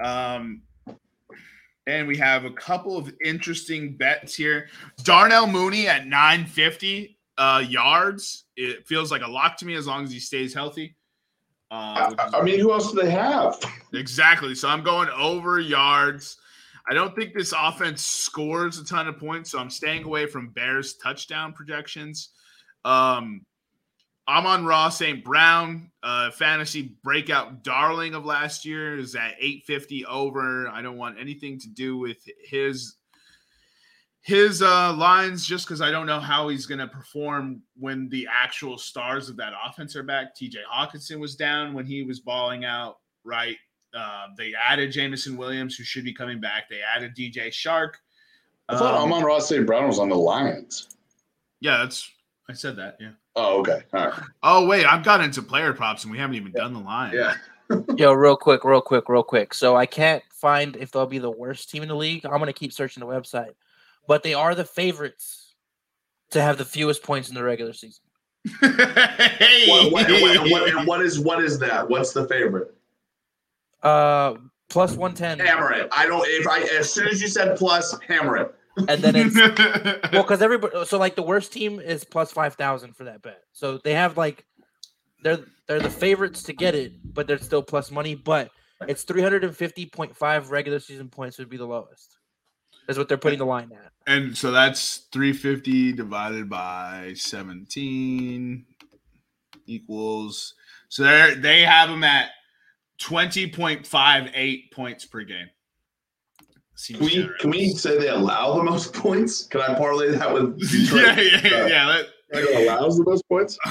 [0.05, 0.63] Um,
[1.87, 4.69] and we have a couple of interesting bets here.
[5.03, 8.45] Darnell Mooney at 950 uh, yards.
[8.57, 10.97] It feels like a lock to me as long as he stays healthy.
[11.71, 13.59] Uh, I, I mean, who else do they have?
[13.95, 14.55] Exactly.
[14.55, 16.37] So I'm going over yards.
[16.89, 20.51] I don't think this offense scores a ton of points, so I'm staying away from
[20.51, 22.31] Bears touchdown projections.
[22.85, 23.45] Um,
[24.29, 25.25] Amon-Ra St.
[25.25, 30.69] Brown, uh, fantasy breakout darling of last year, is at 850 over.
[30.69, 32.97] I don't want anything to do with his
[34.23, 38.29] his uh, lines just because I don't know how he's going to perform when the
[38.31, 40.37] actual stars of that offense are back.
[40.37, 43.57] TJ Hockenson was down when he was balling out, right?
[43.95, 46.69] Uh, they added Jameson Williams, who should be coming back.
[46.69, 47.95] They added DJ Chark.
[48.69, 49.67] I thought Um, Amon-Ra St.
[49.67, 50.89] Brown was on the Lions.
[51.61, 52.09] yeah, that's
[52.49, 52.97] I said that.
[53.01, 53.11] Yeah.
[53.37, 53.83] Oh, okay.
[53.93, 54.21] All right.
[54.43, 57.13] Oh wait, I've got into player props and we haven't even done the line.
[57.15, 57.35] Yeah.
[57.97, 59.55] Yo, real quick, real quick, real quick.
[59.55, 62.25] So I can't find if they'll be the worst team in the league.
[62.27, 63.55] I'm gonna keep searching the website,
[64.09, 65.55] but they are the favorites
[66.31, 68.03] to have the fewest points in the regular season.
[68.61, 69.67] hey.
[69.69, 71.89] What, what, what, what, and what is what is that?
[71.89, 72.75] What's the favorite?
[73.83, 74.35] Uh,
[74.69, 75.89] plus one ten, Hammer it.
[75.93, 76.25] I don't.
[76.29, 78.55] If I as soon as you said plus, hammer it.
[78.89, 79.35] and then it's
[80.13, 80.85] well because everybody.
[80.85, 83.43] So like the worst team is plus five thousand for that bet.
[83.53, 84.45] So they have like
[85.23, 88.15] they're they're the favorites to get it, but they're still plus money.
[88.15, 88.51] But
[88.89, 92.17] it's three hundred and fifty point five regular season points would be the lowest.
[92.89, 93.93] Is what they're putting the line at.
[94.13, 98.65] and so that's 350 divided by 17
[99.67, 100.55] equals
[100.89, 102.31] so they they have them at
[103.01, 105.49] 20.58 points per game.
[106.75, 107.41] Seems Can we generous.
[107.43, 109.45] can we say they allow the most points?
[109.47, 111.03] Can I parlay that with Detroit?
[111.03, 111.67] yeah, yeah, yeah.
[111.67, 111.87] yeah.
[111.89, 113.59] Let- Detroit allows the most points.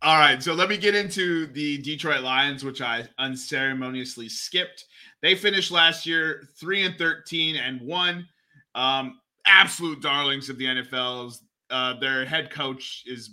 [0.00, 4.84] All right, so let me get into the Detroit Lions, which I unceremoniously skipped.
[5.22, 8.26] They finished last year three and thirteen and one.
[8.76, 11.42] Um, absolute darlings of the NFL's.
[11.70, 13.30] Uh, their head coach is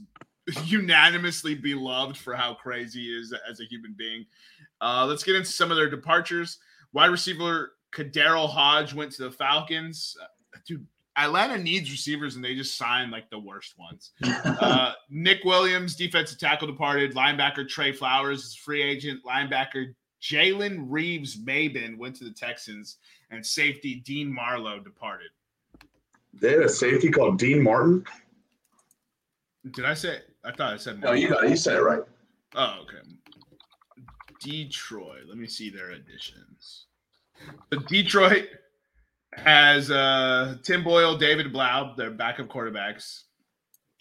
[0.65, 4.25] unanimously beloved for how crazy he is as a human being.
[4.81, 6.59] Uh, let's get into some of their departures.
[6.93, 10.15] Wide receiver KhaDarel Hodge went to the Falcons.
[10.21, 10.85] Uh, dude,
[11.17, 14.11] Atlanta needs receivers and they just signed like the worst ones.
[14.55, 17.13] Uh, Nick Williams, defensive tackle, departed.
[17.13, 19.19] Linebacker Trey Flowers is free agent.
[19.25, 22.97] Linebacker Jalen Reeves Maybin went to the Texans,
[23.29, 25.29] and safety Dean Marlowe departed.
[26.33, 28.03] They had a safety called Dean Martin.
[29.71, 30.21] Did I say?
[30.43, 30.99] I thought I said.
[30.99, 31.51] No, you got it.
[31.51, 32.01] You said it right.
[32.55, 33.07] Oh, okay.
[34.41, 35.23] Detroit.
[35.27, 36.85] Let me see their additions.
[37.69, 38.47] The Detroit
[39.33, 43.23] has uh, Tim Boyle, David Blough, their backup quarterbacks.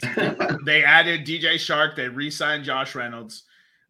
[0.64, 1.96] they added DJ Chark.
[1.96, 3.44] They re-signed Josh Reynolds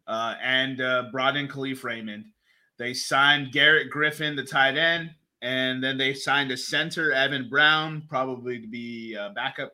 [0.07, 2.25] uh, and uh, brought in Kalif Raymond.
[2.77, 8.03] They signed Garrett Griffin, the tight end, and then they signed a center, Evan Brown,
[8.09, 9.71] probably to be uh, backup.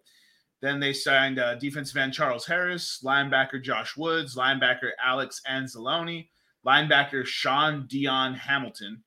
[0.61, 6.27] Then they signed uh, defensive end Charles Harris, linebacker Josh Woods, linebacker Alex Anzalone,
[6.65, 9.03] linebacker Shaun Dion Hamilton,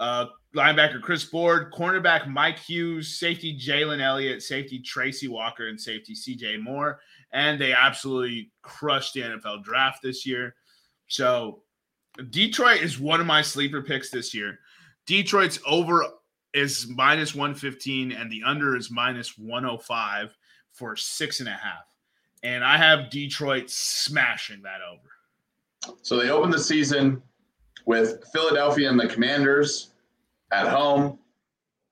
[0.00, 6.14] uh, linebacker Chris Board, cornerback Mike Hughes, safety Jalen Elliott, safety Tracy Walker, and safety
[6.14, 7.00] CJ Moore.
[7.32, 10.54] And they absolutely crushed the NFL draft this year.
[11.08, 11.62] So
[12.30, 14.58] Detroit is one of my sleeper picks this year.
[15.06, 16.04] Detroit's over
[16.52, 20.36] is minus 115 and the under is minus 105
[20.72, 21.84] for six and a half.
[22.42, 25.08] And I have Detroit smashing that over.
[26.02, 27.22] So they opened the season
[27.86, 29.90] with Philadelphia and the Commanders
[30.52, 31.18] at home,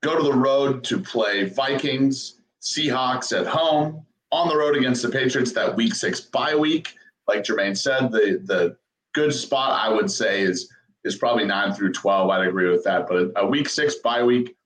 [0.02, 5.08] go to the road to play Vikings, Seahawks at home, on the road against the
[5.08, 6.94] Patriots that week six bye week.
[7.26, 8.76] Like Jermaine said, the the
[9.12, 10.70] good spot I would say is
[11.04, 12.30] is probably nine through twelve.
[12.30, 13.08] I'd agree with that.
[13.08, 14.56] But a week six bye week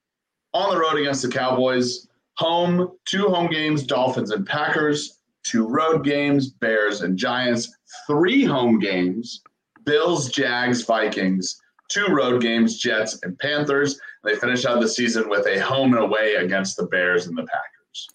[0.53, 2.07] on the road against the Cowboys,
[2.37, 7.75] home two home games, Dolphins and Packers, two road games, Bears and Giants,
[8.07, 9.41] three home games,
[9.85, 13.99] Bills, Jags, Vikings, two road games, Jets and Panthers.
[14.23, 17.43] They finish out the season with a home and away against the Bears and the
[17.43, 18.07] Packers.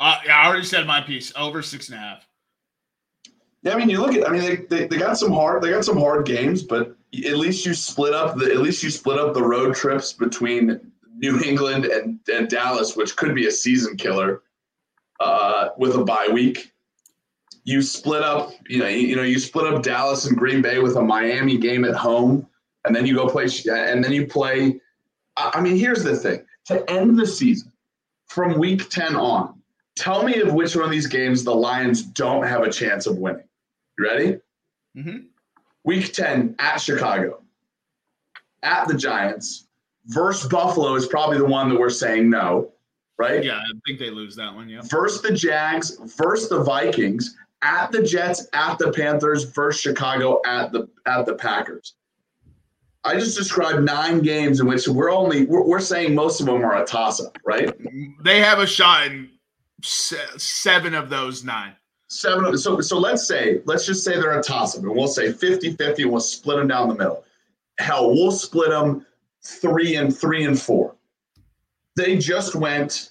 [0.00, 1.32] Uh, yeah, I already said my piece.
[1.36, 2.28] Over six and a half.
[3.62, 4.28] Yeah, I mean, you look at.
[4.28, 7.36] I mean, they, they, they got some hard they got some hard games, but at
[7.36, 11.40] least you split up the at least you split up the road trips between New
[11.40, 14.42] England and, and Dallas, which could be a season killer,
[15.20, 16.73] uh, with a bye week.
[17.64, 20.78] You split up, you know, you, you know, you split up Dallas and Green Bay
[20.78, 22.46] with a Miami game at home,
[22.84, 24.80] and then you go play, and then you play.
[25.36, 27.72] I mean, here's the thing: to end the season
[28.26, 29.60] from week ten on,
[29.96, 33.18] tell me of which one of these games the Lions don't have a chance of
[33.18, 33.48] winning.
[33.98, 34.38] You ready?
[34.96, 35.18] Mm-hmm.
[35.84, 37.42] Week 10 at Chicago,
[38.62, 39.68] at the Giants,
[40.06, 42.72] versus Buffalo is probably the one that we're saying no,
[43.18, 43.44] right?
[43.44, 44.68] Yeah, I think they lose that one.
[44.68, 44.80] Yeah.
[44.84, 50.70] Versus the Jags, versus the Vikings, at the Jets, at the Panthers, versus Chicago, at
[50.70, 51.94] the at the Packers.
[53.02, 56.64] I just described nine games in which we're only we're, we're saying most of them
[56.64, 57.72] are a toss up, right?
[58.22, 59.30] They have a shot in
[59.82, 61.74] se- seven of those nine.
[62.08, 65.08] seven of- so so let's say let's just say they're a toss up and we'll
[65.08, 67.24] say 50-50 and we'll split them down the middle
[67.78, 69.04] hell we'll split them
[69.42, 70.94] three and three and four
[71.96, 73.10] they just went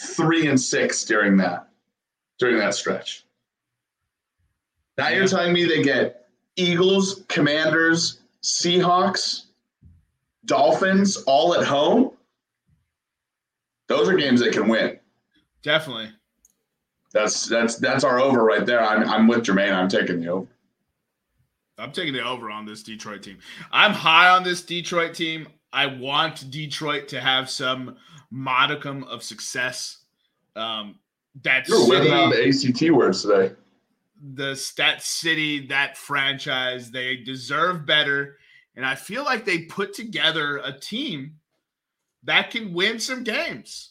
[0.00, 1.68] three and six during that
[2.38, 3.23] during that stretch
[4.98, 6.26] now you're telling me they get
[6.56, 9.46] eagles commanders seahawks
[10.44, 12.10] dolphins all at home
[13.88, 14.98] those are games they can win
[15.64, 16.10] Definitely.
[17.12, 18.82] that's that's that's our over right there.
[18.84, 19.72] I'm I'm with Jermaine.
[19.72, 20.46] I'm taking the over.
[21.78, 23.38] I'm taking the over on this Detroit team.
[23.72, 25.48] I'm high on this Detroit team.
[25.72, 27.96] I want Detroit to have some
[28.30, 29.98] modicum of success.
[30.54, 30.98] Um,
[31.42, 33.54] that You're whipping out the ACT words today.
[34.32, 38.38] The Stat city, that franchise, they deserve better.
[38.76, 41.34] And I feel like they put together a team
[42.24, 43.90] that can win some games.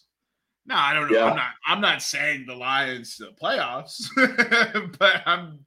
[0.66, 1.18] No, I don't know.
[1.18, 1.26] Yeah.
[1.26, 1.52] I'm not.
[1.68, 4.08] I'm not saying the Lions to the playoffs,
[5.00, 5.60] but I'm.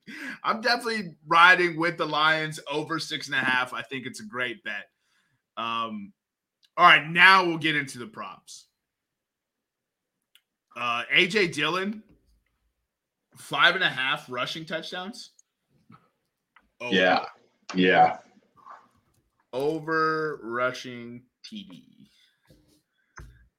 [0.43, 3.75] I'm definitely riding with the Lions over six and a half.
[3.75, 4.89] I think it's a great bet.
[5.59, 6.13] Um,
[6.79, 8.69] all right, now we'll get into the props.
[10.77, 12.03] Uh, AJ Dillon,
[13.37, 15.31] five and a half rushing touchdowns.
[16.81, 16.95] Over.
[16.95, 17.25] Yeah,
[17.75, 18.19] yeah.
[19.53, 21.83] over rushing TD.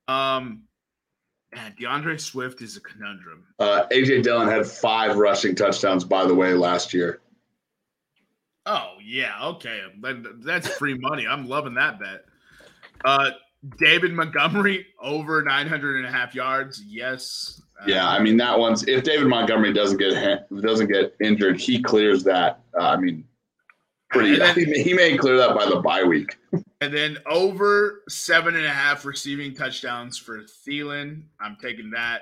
[0.07, 0.63] Um,
[1.53, 3.45] man, D'Andre Swift is a conundrum.
[3.59, 7.21] Uh, AJ Dillon had five rushing touchdowns, by the way, last year.
[8.65, 9.81] Oh yeah, okay,
[10.39, 11.25] that's free money.
[11.25, 12.25] I'm loving that bet.
[13.05, 13.31] Uh,
[13.77, 16.83] David Montgomery over 900 and a half yards.
[16.85, 17.61] Yes.
[17.81, 21.81] Uh, Yeah, I mean that one's if David Montgomery doesn't get doesn't get injured, he
[21.81, 22.61] clears that.
[22.79, 23.23] Uh, I mean,
[24.09, 24.35] pretty.
[24.37, 26.37] Then- he, may, he may clear that by the bye week.
[26.81, 31.23] And then over seven and a half receiving touchdowns for Thielen.
[31.39, 32.21] I'm taking that.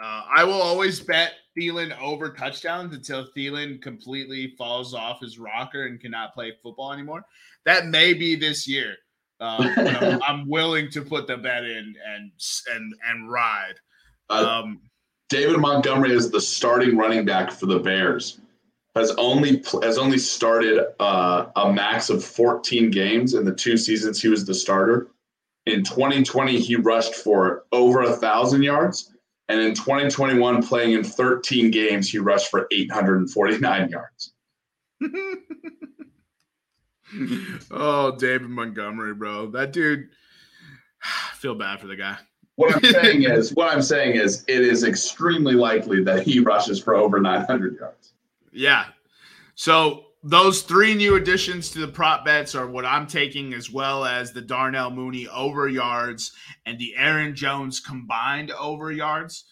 [0.00, 5.86] Uh, I will always bet Thielen over touchdowns until Thielen completely falls off his rocker
[5.86, 7.24] and cannot play football anymore.
[7.64, 8.94] That may be this year.
[9.40, 12.30] Uh, I'm, I'm willing to put the bet in and
[12.74, 13.74] and and ride.
[14.30, 14.80] Uh, Um,
[15.28, 18.40] David Montgomery is the starting running back for the Bears.
[18.94, 24.22] Has only has only started uh, a max of 14 games in the two seasons
[24.22, 25.08] he was the starter.
[25.66, 29.12] In 2020, he rushed for over a thousand yards,
[29.50, 34.32] and in 2021, playing in 13 games, he rushed for 849 yards.
[37.70, 39.50] oh, David Montgomery, bro.
[39.50, 40.08] That dude.
[41.02, 42.16] I feel bad for the guy.
[42.56, 46.82] What I'm saying is, what I'm saying is, it is extremely likely that he rushes
[46.82, 48.14] for over 900 yards.
[48.50, 48.86] Yeah.
[49.54, 54.06] So those three new additions to the prop bets are what I'm taking, as well
[54.06, 56.32] as the Darnell Mooney over yards
[56.64, 59.44] and the Aaron Jones combined over yards.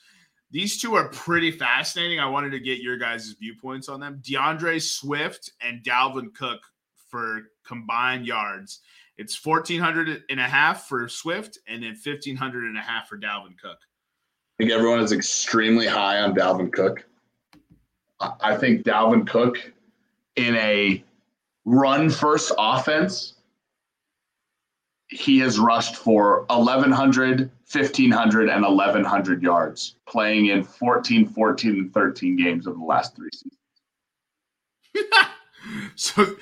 [0.51, 2.21] These two are pretty fascinating.
[2.21, 4.23] I wanted to get your guys' viewpoints on them.
[4.25, 6.61] D'Andre Swift and Dalvin Cook
[7.15, 8.81] for combined yards.
[9.19, 13.57] It's 1,400 and a half for Swift and then 1,500 and a half for Dalvin
[13.57, 13.79] Cook.
[13.79, 17.07] I think everyone is extremely high on Dalvin Cook.
[18.19, 19.73] I think Dalvin Cook
[20.35, 21.05] in a
[21.65, 23.35] run first offense,
[25.07, 32.37] he has rushed for 1,100, 1,500, and 1,100 yards, playing in 14, 14, and 13
[32.37, 33.55] games of the last three seasons.
[35.95, 36.37] so,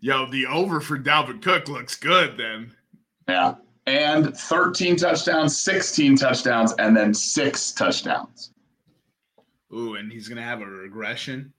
[0.00, 2.72] yo, the over for Dalvin Cook looks good then.
[3.28, 3.54] Yeah.
[3.86, 8.52] And 13 touchdowns, 16 touchdowns, and then six touchdowns.
[9.72, 11.52] Ooh, and he's gonna have a regression,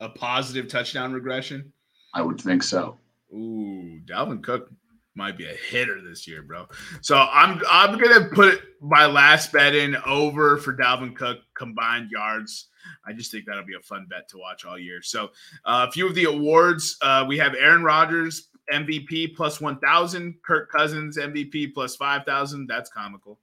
[0.00, 1.72] a positive touchdown regression.
[2.14, 2.98] I would think so.
[3.32, 4.70] Ooh, Dalvin Cook
[5.14, 6.66] might be a hitter this year, bro.
[7.00, 12.67] So I'm I'm gonna put my last bet in over for Dalvin Cook combined yards.
[13.06, 15.02] I just think that'll be a fun bet to watch all year.
[15.02, 15.30] So
[15.64, 20.34] uh, a few of the awards uh, we have: Aaron Rodgers MVP plus one thousand,
[20.44, 22.66] Kirk Cousins MVP plus five thousand.
[22.66, 23.38] That's comical.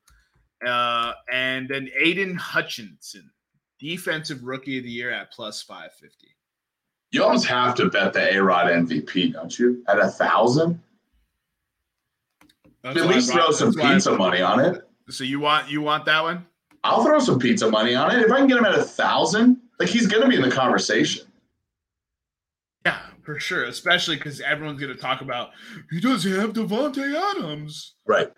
[0.65, 3.29] Uh, and then Aidan Hutchinson,
[3.79, 6.35] Defensive Rookie of the Year at plus five fifty.
[7.11, 9.83] You almost have to bet the A Rod MVP, don't you?
[9.87, 10.81] At a thousand?
[12.83, 14.87] At least throw some pizza money on it.
[15.09, 16.45] So you want you want that one?
[16.85, 18.21] I'll throw some pizza money on it.
[18.21, 21.25] If I can get him at a thousand, like he's gonna be in the conversation.
[22.85, 23.63] Yeah, for sure.
[23.65, 25.49] Especially because everyone's going to talk about
[25.89, 27.95] he doesn't have Davante Adams.
[28.05, 28.31] Right.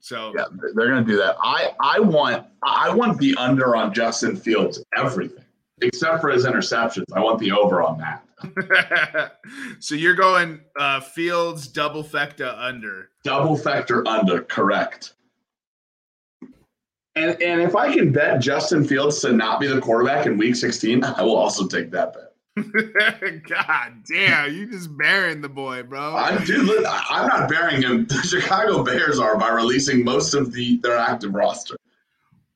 [0.00, 1.36] So Yeah, they're- they're gonna do that.
[1.42, 5.44] I I want I want the under on Justin Fields everything.
[5.82, 7.04] Except for his interceptions.
[7.14, 9.36] I want the over on that.
[9.80, 13.10] so you're going uh, Fields double factor under.
[13.24, 15.14] Double factor under, correct.
[17.16, 20.56] And and if I can bet Justin Fields to not be the quarterback in week
[20.56, 22.30] 16, I will also take that bet.
[23.48, 26.14] God damn, you just burying the boy, bro.
[26.16, 28.06] I'm dude, I'm not bearing him.
[28.08, 31.76] The Chicago Bears are by releasing most of the their active roster.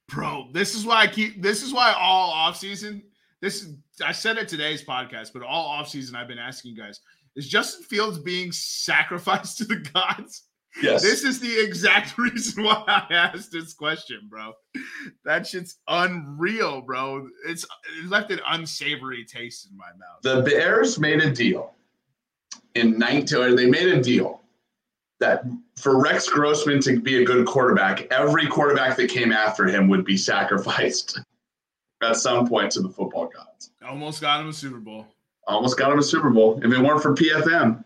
[0.08, 3.02] Bro, this is why I keep this is why all offseason,
[3.40, 3.74] this is
[4.04, 7.00] I said it today's podcast, but all offseason I've been asking you guys,
[7.36, 10.42] is Justin Fields being sacrificed to the gods?
[10.82, 11.02] Yes.
[11.02, 14.52] This is the exact reason why I asked this question, bro.
[15.24, 17.28] That shit's unreal, bro.
[17.46, 17.64] It's
[17.98, 20.22] it left an unsavory taste in my mouth.
[20.22, 21.74] the Bears made a deal
[22.74, 24.40] in 19 or they made a deal
[25.20, 25.44] that
[25.76, 30.04] for Rex Grossman to be a good quarterback, every quarterback that came after him would
[30.04, 31.20] be sacrificed
[32.02, 33.70] at some point to the football gods.
[33.86, 35.06] Almost got him a Super Bowl.
[35.46, 36.58] Almost got him a Super Bowl.
[36.62, 37.84] If it weren't for PFM,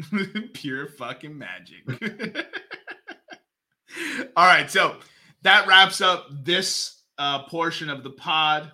[0.54, 1.84] Pure fucking magic.
[4.36, 4.96] All right, so
[5.42, 8.70] that wraps up this uh, portion of the pod.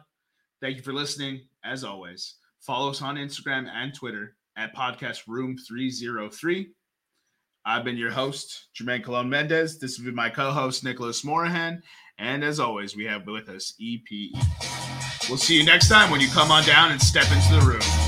[0.60, 1.40] Thank you for listening.
[1.64, 6.68] As always, follow us on Instagram and Twitter at Podcast Room 303.
[7.64, 9.78] I've been your host, Jermaine Colon Mendez.
[9.78, 11.82] This has been my co host, Nicholas Morahan.
[12.18, 14.32] And as always, we have with us EPE.
[15.28, 18.07] We'll see you next time when you come on down and step into the room.